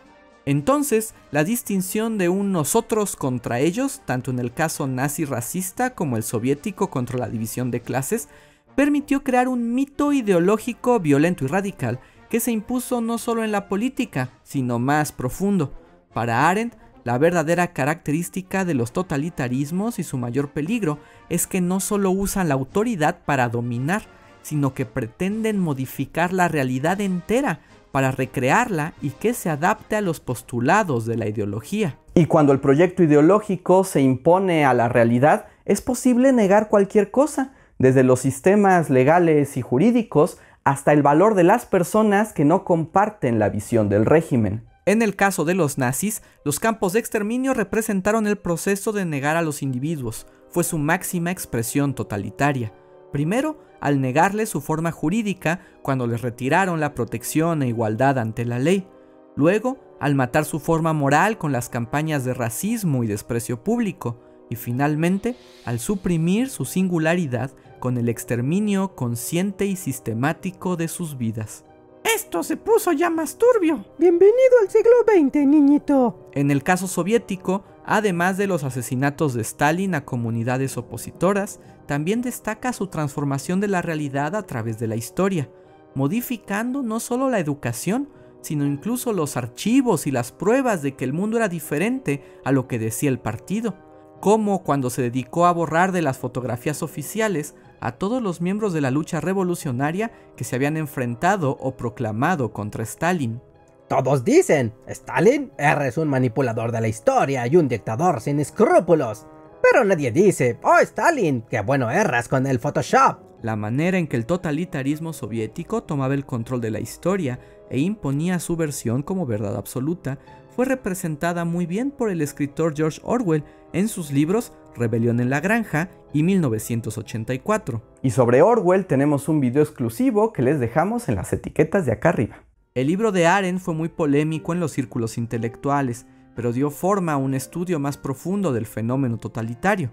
Entonces, 0.46 1.13
la 1.32 1.44
distinción 1.44 2.18
de 2.18 2.30
un 2.30 2.51
nosotros 2.51 3.15
contra 3.15 3.60
ellos, 3.60 4.01
tanto 4.06 4.32
en 4.32 4.39
el 4.39 4.54
caso 4.54 4.88
nazi 4.88 5.25
racista 5.25 5.96
como 5.96 6.18
el 6.18 6.24
soviético 6.24 6.89
contra 6.89 7.18
la 7.18 7.27
división 7.27 7.72
de 7.72 7.82
clases, 7.82 8.30
permitió 8.75 9.24
crear 9.24 9.48
un 9.48 9.74
mito 9.74 10.13
ideológico 10.13 11.00
violento 11.00 11.46
y 11.46 11.48
radical 11.48 12.00
que 12.29 12.39
se 12.39 12.51
impuso 12.51 13.01
no 13.01 13.17
solo 13.17 13.44
en 13.44 13.51
la 13.51 13.67
política, 13.67 14.32
sino 14.44 14.79
más 14.79 15.12
profundo. 15.12 15.74
Para 16.13 16.50
Arendt, 16.50 16.75
la 17.03 17.17
verdadera 17.17 17.72
característica 17.72 18.65
de 18.65 18.74
los 18.74 18.91
totalitarismos 18.91 20.00
y 20.00 20.03
su 20.03 20.17
mayor 20.17 20.50
peligro 20.50 20.98
es 21.29 21.46
que 21.48 21.62
no 21.62 21.79
solo 21.79 22.12
usan 22.12 22.50
la 22.50 22.55
autoridad 22.55 23.20
para 23.25 23.48
dominar, 23.48 24.03
sino 24.41 24.74
que 24.74 24.86
pretenden 24.86 25.60
modificar 25.60 26.34
la 26.34 26.48
realidad 26.48 27.01
entera 27.01 27.62
para 27.91 28.12
recrearla 28.12 28.94
y 29.01 29.12
que 29.12 29.34
se 29.34 29.50
adapte 29.50 29.96
a 29.96 30.01
los 30.01 30.20
postulados 30.20 31.05
de 31.05 31.16
la 31.16 31.27
ideología. 31.27 31.98
Y 32.14 32.25
cuando 32.25 32.53
el 32.53 32.59
proyecto 32.59 33.03
ideológico 33.03 33.83
se 33.83 34.01
impone 34.01 34.66
a 34.66 34.74
la 34.74 34.90
realidad, 34.90 35.48
es 35.66 35.81
posible 35.81 36.33
negar 36.33 36.70
cualquier 36.70 37.11
cosa, 37.11 37.53
desde 37.79 38.03
los 38.03 38.20
sistemas 38.20 38.90
legales 38.90 39.57
y 39.57 39.61
jurídicos 39.61 40.38
hasta 40.64 40.94
el 40.94 41.03
valor 41.03 41.35
de 41.35 41.44
las 41.44 41.66
personas 41.66 42.33
que 42.33 42.46
no 42.46 42.64
comparten 42.64 43.40
la 43.40 43.50
visión 43.50 43.90
del 43.90 44.05
régimen. 44.05 44.64
En 44.85 45.01
el 45.01 45.16
caso 45.16 45.46
de 45.46 45.55
los 45.55 45.77
nazis, 45.77 46.22
los 46.44 46.59
campos 46.59 46.94
de 46.94 47.00
exterminio 47.00 47.53
representaron 47.53 48.27
el 48.27 48.38
proceso 48.38 48.92
de 48.92 49.05
negar 49.05 49.35
a 49.35 49.42
los 49.42 49.61
individuos, 49.61 50.27
fue 50.50 50.64
su 50.64 50.77
máxima 50.77 51.31
expresión 51.31 51.96
totalitaria. 51.96 52.72
Primero, 53.11 53.59
al 53.81 54.00
negarles 54.00 54.50
su 54.50 54.61
forma 54.61 54.92
jurídica 54.92 55.59
cuando 55.81 56.07
les 56.07 56.22
retiraron 56.22 56.79
la 56.79 56.94
protección 56.94 57.61
e 57.61 57.68
igualdad 57.68 58.20
ante 58.20 58.46
la 58.46 58.59
ley. 58.59 58.88
Luego, 59.35 59.79
al 60.00 60.16
matar 60.16 60.46
su 60.46 60.59
forma 60.59 60.94
moral 60.94 61.38
con 61.38 61.51
las 61.51 61.70
campañas 61.70 62.25
de 62.25 62.33
racismo 62.33 63.03
y 63.03 63.07
desprecio 63.07 63.64
público. 63.64 64.20
Y 64.50 64.55
finalmente, 64.55 65.35
al 65.66 65.79
suprimir 65.79 66.50
su 66.50 66.66
singularidad 66.66 67.51
con 67.79 67.98
el 67.98 68.09
exterminio 68.09 68.96
consciente 68.96 69.66
y 69.66 69.75
sistemático 69.75 70.75
de 70.75 70.88
sus 70.88 71.18
vidas. 71.18 71.66
Esto 72.03 72.44
se 72.44 72.55
puso 72.55 72.92
ya 72.92 73.09
más 73.09 73.38
turbio. 73.38 73.83
Bienvenido 73.98 74.59
al 74.61 74.70
siglo 74.70 74.92
XX, 75.07 75.48
niñito. 75.48 76.29
En 76.33 76.51
el 76.51 76.61
caso 76.61 76.88
soviético, 76.88 77.64
además 77.83 78.38
de 78.38 78.48
los 78.48 78.64
asesinatos 78.64 79.33
de 79.33 79.42
Stalin 79.42 79.96
a 79.96 80.05
comunidades 80.05 80.77
opositoras, 80.77 81.59
también 81.88 82.22
destaca 82.22 82.74
su 82.74 82.88
transformación 82.88 83.59
de 83.59 83.70
la 83.70 83.81
realidad 83.81 84.35
a 84.35 84.44
través 84.44 84.77
de 84.79 84.88
la 84.88 84.96
historia, 84.96 85.50
modificando 85.96 86.83
no 86.83 87.00
solo 87.00 87.29
la 87.29 87.40
educación, 87.40 88.09
sino 88.42 88.66
incluso 88.66 89.11
los 89.11 89.38
archivos 89.38 90.05
y 90.05 90.11
las 90.11 90.31
pruebas 90.31 90.83
de 90.83 90.96
que 90.96 91.05
el 91.05 91.14
mundo 91.14 91.38
era 91.38 91.50
diferente 91.50 92.24
a 92.44 92.51
lo 92.51 92.68
que 92.68 92.77
decía 92.77 93.09
el 93.09 93.20
partido, 93.20 93.75
como 94.20 94.64
cuando 94.64 94.90
se 94.90 95.01
dedicó 95.01 95.46
a 95.46 95.51
borrar 95.51 95.92
de 95.92 96.01
las 96.01 96.18
fotografías 96.18 96.84
oficiales 96.84 97.56
a 97.80 97.94
todos 97.94 98.22
los 98.22 98.42
miembros 98.42 98.74
de 98.74 98.82
la 98.82 98.92
lucha 98.92 99.22
revolucionaria 99.22 100.12
que 100.36 100.44
se 100.44 100.56
habían 100.56 100.78
enfrentado 100.78 101.58
o 101.60 101.75
proclamado 101.78 102.51
contra 102.51 102.84
Stalin. 102.84 103.42
Todos 103.88 104.24
dicen, 104.24 104.74
Stalin 104.88 105.51
eres 105.60 105.98
un 105.98 106.08
manipulador 106.08 106.72
de 106.72 106.82
la 106.82 106.88
historia 106.88 107.46
y 107.46 107.56
un 107.56 107.68
dictador 107.68 108.20
sin 108.20 108.40
escrúpulos. 108.40 109.28
Pero 109.62 109.84
nadie 109.84 110.12
dice, 110.12 110.60
oh 110.64 110.80
Stalin, 110.80 111.44
qué 111.50 111.62
bueno 111.62 111.92
eras 111.92 112.28
con 112.28 112.48
el 112.48 112.60
Photoshop. 112.60 113.20
La 113.44 113.56
manera 113.56 114.00
en 114.00 114.08
que 114.08 114.18
el 114.18 114.25
totalitarismo 114.25 115.14
soviético 115.14 115.84
tomaba 115.84 116.16
el 116.16 116.25
control 116.25 116.62
de 116.62 116.72
la 116.72 116.80
historia 116.80 117.40
e 117.70 117.78
imponía 117.78 118.40
su 118.40 118.56
versión 118.56 119.04
como 119.04 119.28
verdad 119.28 119.56
absoluta 119.56 120.18
fue 120.55 120.65
representada 120.65 121.44
muy 121.44 121.65
bien 121.65 121.91
por 121.91 122.09
el 122.09 122.22
escritor 122.22 122.74
George 122.75 123.01
Orwell 123.03 123.44
en 123.74 123.89
sus 123.89 124.11
libros 124.11 124.53
Rebelión 124.74 125.20
en 125.20 125.29
la 125.29 125.41
Granja 125.41 125.89
y 126.13 126.24
1984. 126.24 127.81
Y 128.01 128.11
sobre 128.11 128.41
Orwell 128.41 128.85
tenemos 128.85 129.27
un 129.27 129.41
video 129.41 129.63
exclusivo 129.63 130.31
que 130.31 130.41
les 130.41 130.59
dejamos 130.59 131.09
en 131.09 131.15
las 131.15 131.33
etiquetas 131.33 131.85
de 131.85 131.91
acá 131.91 132.09
arriba. 132.09 132.44
El 132.74 132.87
libro 132.87 133.11
de 133.11 133.27
Arendt 133.27 133.61
fue 133.61 133.74
muy 133.74 133.89
polémico 133.89 134.53
en 134.53 134.61
los 134.61 134.72
círculos 134.72 135.18
intelectuales, 135.18 136.05
pero 136.35 136.53
dio 136.53 136.70
forma 136.70 137.13
a 137.13 137.18
un 137.18 137.33
estudio 137.33 137.79
más 137.79 137.98
profundo 137.98 138.53
del 138.53 138.65
fenómeno 138.65 139.18
totalitario. 139.18 139.91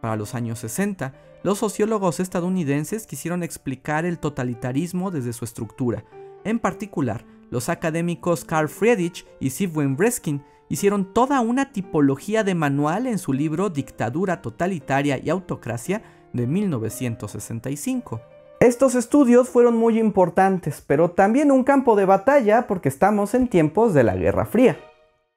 Para 0.00 0.16
los 0.16 0.34
años 0.34 0.60
60, 0.60 1.12
los 1.42 1.58
sociólogos 1.58 2.20
estadounidenses 2.20 3.06
quisieron 3.06 3.42
explicar 3.42 4.04
el 4.04 4.18
totalitarismo 4.18 5.10
desde 5.10 5.32
su 5.32 5.44
estructura. 5.44 6.04
En 6.44 6.58
particular, 6.58 7.24
los 7.50 7.68
académicos 7.68 8.44
Carl 8.44 8.68
Friedrich 8.68 9.26
y 9.40 9.50
Sigmund 9.50 9.96
Breskin 9.96 10.42
hicieron 10.68 11.12
toda 11.12 11.40
una 11.40 11.72
tipología 11.72 12.44
de 12.44 12.54
manual 12.54 13.06
en 13.06 13.18
su 13.18 13.32
libro 13.32 13.70
Dictadura 13.70 14.42
Totalitaria 14.42 15.18
y 15.22 15.30
Autocracia 15.30 16.02
de 16.32 16.46
1965. 16.46 18.20
Estos 18.60 18.94
estudios 18.94 19.48
fueron 19.48 19.76
muy 19.76 19.98
importantes, 19.98 20.82
pero 20.86 21.10
también 21.10 21.50
un 21.50 21.64
campo 21.64 21.96
de 21.96 22.06
batalla 22.06 22.66
porque 22.66 22.88
estamos 22.88 23.34
en 23.34 23.48
tiempos 23.48 23.94
de 23.94 24.04
la 24.04 24.16
Guerra 24.16 24.46
Fría. 24.46 24.78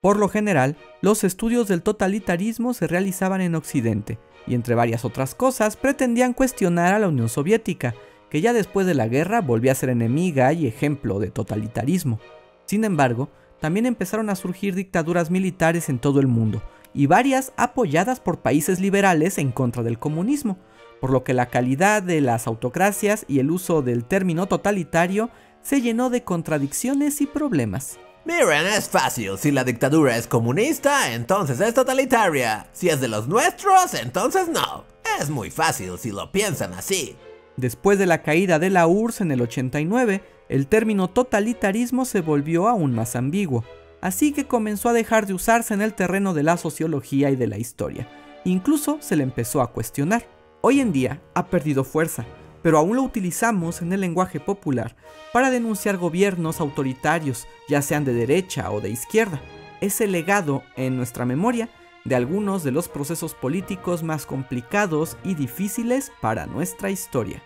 Por 0.01 0.17
lo 0.17 0.29
general, 0.29 0.75
los 1.01 1.23
estudios 1.23 1.67
del 1.67 1.81
totalitarismo 1.81 2.73
se 2.73 2.87
realizaban 2.87 3.41
en 3.41 3.55
Occidente, 3.55 4.19
y 4.45 4.55
entre 4.55 4.75
varias 4.75 5.03
otras 5.03 5.35
cosas 5.35 5.75
pretendían 5.75 6.33
cuestionar 6.33 6.93
a 6.93 6.99
la 6.99 7.07
Unión 7.07 7.27
Soviética, 7.27 7.95
que 8.29 8.41
ya 8.41 8.53
después 8.53 8.85
de 8.85 8.93
la 8.93 9.07
guerra 9.07 9.41
volvió 9.41 9.71
a 9.71 9.75
ser 9.75 9.89
enemiga 9.89 10.53
y 10.53 10.67
ejemplo 10.67 11.19
de 11.19 11.31
totalitarismo. 11.31 12.19
Sin 12.65 12.83
embargo, 12.83 13.29
también 13.59 13.85
empezaron 13.85 14.29
a 14.29 14.35
surgir 14.35 14.75
dictaduras 14.75 15.31
militares 15.31 15.89
en 15.89 15.99
todo 15.99 16.19
el 16.19 16.27
mundo, 16.27 16.61
y 16.93 17.07
varias 17.07 17.53
apoyadas 17.57 18.19
por 18.19 18.39
países 18.39 18.79
liberales 18.79 19.37
en 19.37 19.51
contra 19.51 19.83
del 19.83 19.99
comunismo, 19.99 20.57
por 20.99 21.11
lo 21.11 21.23
que 21.23 21.33
la 21.33 21.47
calidad 21.47 22.01
de 22.03 22.21
las 22.21 22.47
autocracias 22.47 23.25
y 23.27 23.39
el 23.39 23.51
uso 23.51 23.81
del 23.81 24.05
término 24.05 24.47
totalitario 24.47 25.29
se 25.61 25.81
llenó 25.81 26.09
de 26.09 26.23
contradicciones 26.23 27.21
y 27.21 27.27
problemas. 27.27 27.99
Miren, 28.25 28.65
es 28.65 28.89
fácil. 28.89 29.37
Si 29.37 29.51
la 29.51 29.63
dictadura 29.63 30.17
es 30.17 30.27
comunista, 30.27 31.13
entonces 31.13 31.61
es 31.61 31.73
totalitaria. 31.73 32.67
Si 32.73 32.89
es 32.89 32.99
de 32.99 33.07
los 33.07 33.27
nuestros, 33.27 33.93
entonces 33.93 34.49
no. 34.49 34.83
Es 35.21 35.29
muy 35.29 35.49
fácil 35.49 35.97
si 35.97 36.11
lo 36.11 36.31
piensan 36.31 36.73
así. 36.73 37.15
Después 37.57 37.97
de 37.97 38.05
la 38.05 38.21
caída 38.21 38.59
de 38.59 38.69
la 38.69 38.85
URSS 38.85 39.21
en 39.21 39.31
el 39.31 39.41
89, 39.41 40.21
el 40.47 40.67
término 40.67 41.09
totalitarismo 41.09 42.05
se 42.05 42.21
volvió 42.21 42.67
aún 42.67 42.93
más 42.93 43.15
ambiguo, 43.15 43.63
así 43.99 44.31
que 44.31 44.45
comenzó 44.45 44.89
a 44.89 44.93
dejar 44.93 45.25
de 45.25 45.33
usarse 45.33 45.73
en 45.73 45.81
el 45.81 45.95
terreno 45.95 46.35
de 46.35 46.43
la 46.43 46.57
sociología 46.57 47.31
y 47.31 47.35
de 47.35 47.47
la 47.47 47.57
historia. 47.57 48.07
Incluso 48.45 48.99
se 49.01 49.15
le 49.15 49.23
empezó 49.23 49.61
a 49.61 49.71
cuestionar. 49.71 50.27
Hoy 50.61 50.81
en 50.81 50.91
día 50.91 51.19
ha 51.33 51.47
perdido 51.47 51.83
fuerza, 51.83 52.25
pero 52.61 52.77
aún 52.77 52.95
lo 52.95 53.01
utilizamos 53.01 53.81
en 53.81 53.91
el 53.91 54.01
lenguaje 54.01 54.39
popular 54.39 54.95
para 55.33 55.49
denunciar 55.49 55.97
gobiernos 55.97 56.61
autoritarios, 56.61 57.47
ya 57.67 57.81
sean 57.81 58.05
de 58.05 58.13
derecha 58.13 58.69
o 58.69 58.81
de 58.81 58.91
izquierda. 58.91 59.41
Es 59.81 59.99
el 59.99 60.11
legado 60.11 60.61
en 60.75 60.95
nuestra 60.95 61.25
memoria 61.25 61.69
de 62.05 62.15
algunos 62.15 62.63
de 62.63 62.71
los 62.71 62.87
procesos 62.87 63.33
políticos 63.33 64.03
más 64.03 64.25
complicados 64.25 65.17
y 65.23 65.33
difíciles 65.33 66.11
para 66.21 66.45
nuestra 66.45 66.89
historia. 66.89 67.43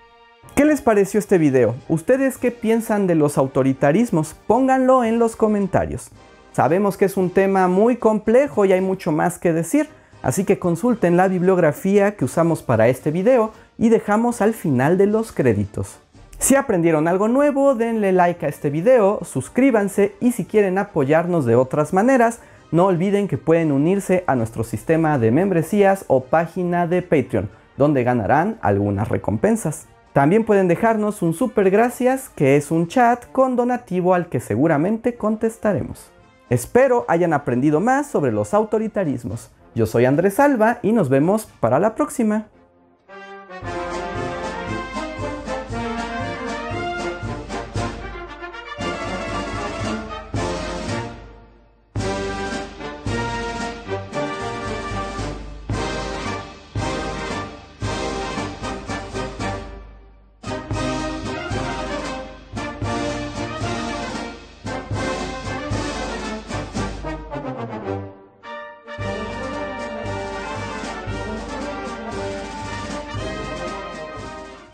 ¿Qué 0.62 0.66
les 0.66 0.82
pareció 0.84 1.18
este 1.18 1.40
video? 1.40 1.74
¿Ustedes 1.90 2.38
qué 2.38 2.52
piensan 2.52 3.08
de 3.08 3.16
los 3.16 3.40
autoritarismos? 3.40 4.36
Pónganlo 4.46 5.04
en 5.04 5.18
los 5.18 5.36
comentarios. 5.36 6.12
Sabemos 6.52 6.98
que 6.98 7.06
es 7.06 7.18
un 7.18 7.32
tema 7.32 7.68
muy 7.68 7.96
complejo 7.96 8.64
y 8.66 8.72
hay 8.72 8.80
mucho 8.80 9.12
más 9.12 9.40
que 9.40 9.54
decir, 9.54 9.90
así 10.22 10.44
que 10.44 10.60
consulten 10.60 11.18
la 11.18 11.28
bibliografía 11.28 12.16
que 12.16 12.26
usamos 12.26 12.62
para 12.62 12.90
este 12.90 13.10
video 13.10 13.54
y 13.80 13.90
dejamos 13.90 14.40
al 14.40 14.54
final 14.54 15.00
de 15.00 15.08
los 15.08 15.32
créditos. 15.32 15.98
Si 16.38 16.56
aprendieron 16.56 17.08
algo 17.08 17.28
nuevo, 17.28 17.74
denle 17.74 18.12
like 18.12 18.46
a 18.46 18.50
este 18.50 18.70
video, 18.70 19.18
suscríbanse 19.24 20.14
y 20.20 20.32
si 20.32 20.46
quieren 20.46 20.78
apoyarnos 20.78 21.46
de 21.46 21.56
otras 21.56 21.92
maneras, 21.92 22.40
no 22.70 22.86
olviden 22.86 23.28
que 23.28 23.40
pueden 23.40 23.72
unirse 23.72 24.24
a 24.28 24.36
nuestro 24.36 24.64
sistema 24.64 25.18
de 25.18 25.32
membresías 25.32 26.06
o 26.08 26.26
página 26.26 26.86
de 26.86 27.02
Patreon, 27.02 27.50
donde 27.78 28.04
ganarán 28.04 28.60
algunas 28.62 29.08
recompensas. 29.08 29.88
También 30.14 30.44
pueden 30.44 30.68
dejarnos 30.68 31.22
un 31.22 31.34
super 31.34 31.70
gracias, 31.70 32.30
que 32.30 32.58
es 32.58 32.70
un 32.70 32.88
chat 32.88 33.32
con 33.32 33.56
donativo 33.56 34.14
al 34.14 34.28
que 34.28 34.42
seguramente 34.42 35.16
contestaremos. 35.16 36.12
Espero 36.50 37.06
hayan 37.08 37.32
aprendido 37.32 37.80
más 37.80 38.08
sobre 38.08 38.34
los 38.34 38.54
autoritarismos. 38.54 39.52
Yo 39.74 39.86
soy 39.86 40.04
Andrés 40.04 40.38
Alba 40.42 40.80
y 40.82 40.92
nos 40.92 41.08
vemos 41.08 41.46
para 41.62 41.80
la 41.80 41.96
próxima. 41.96 42.48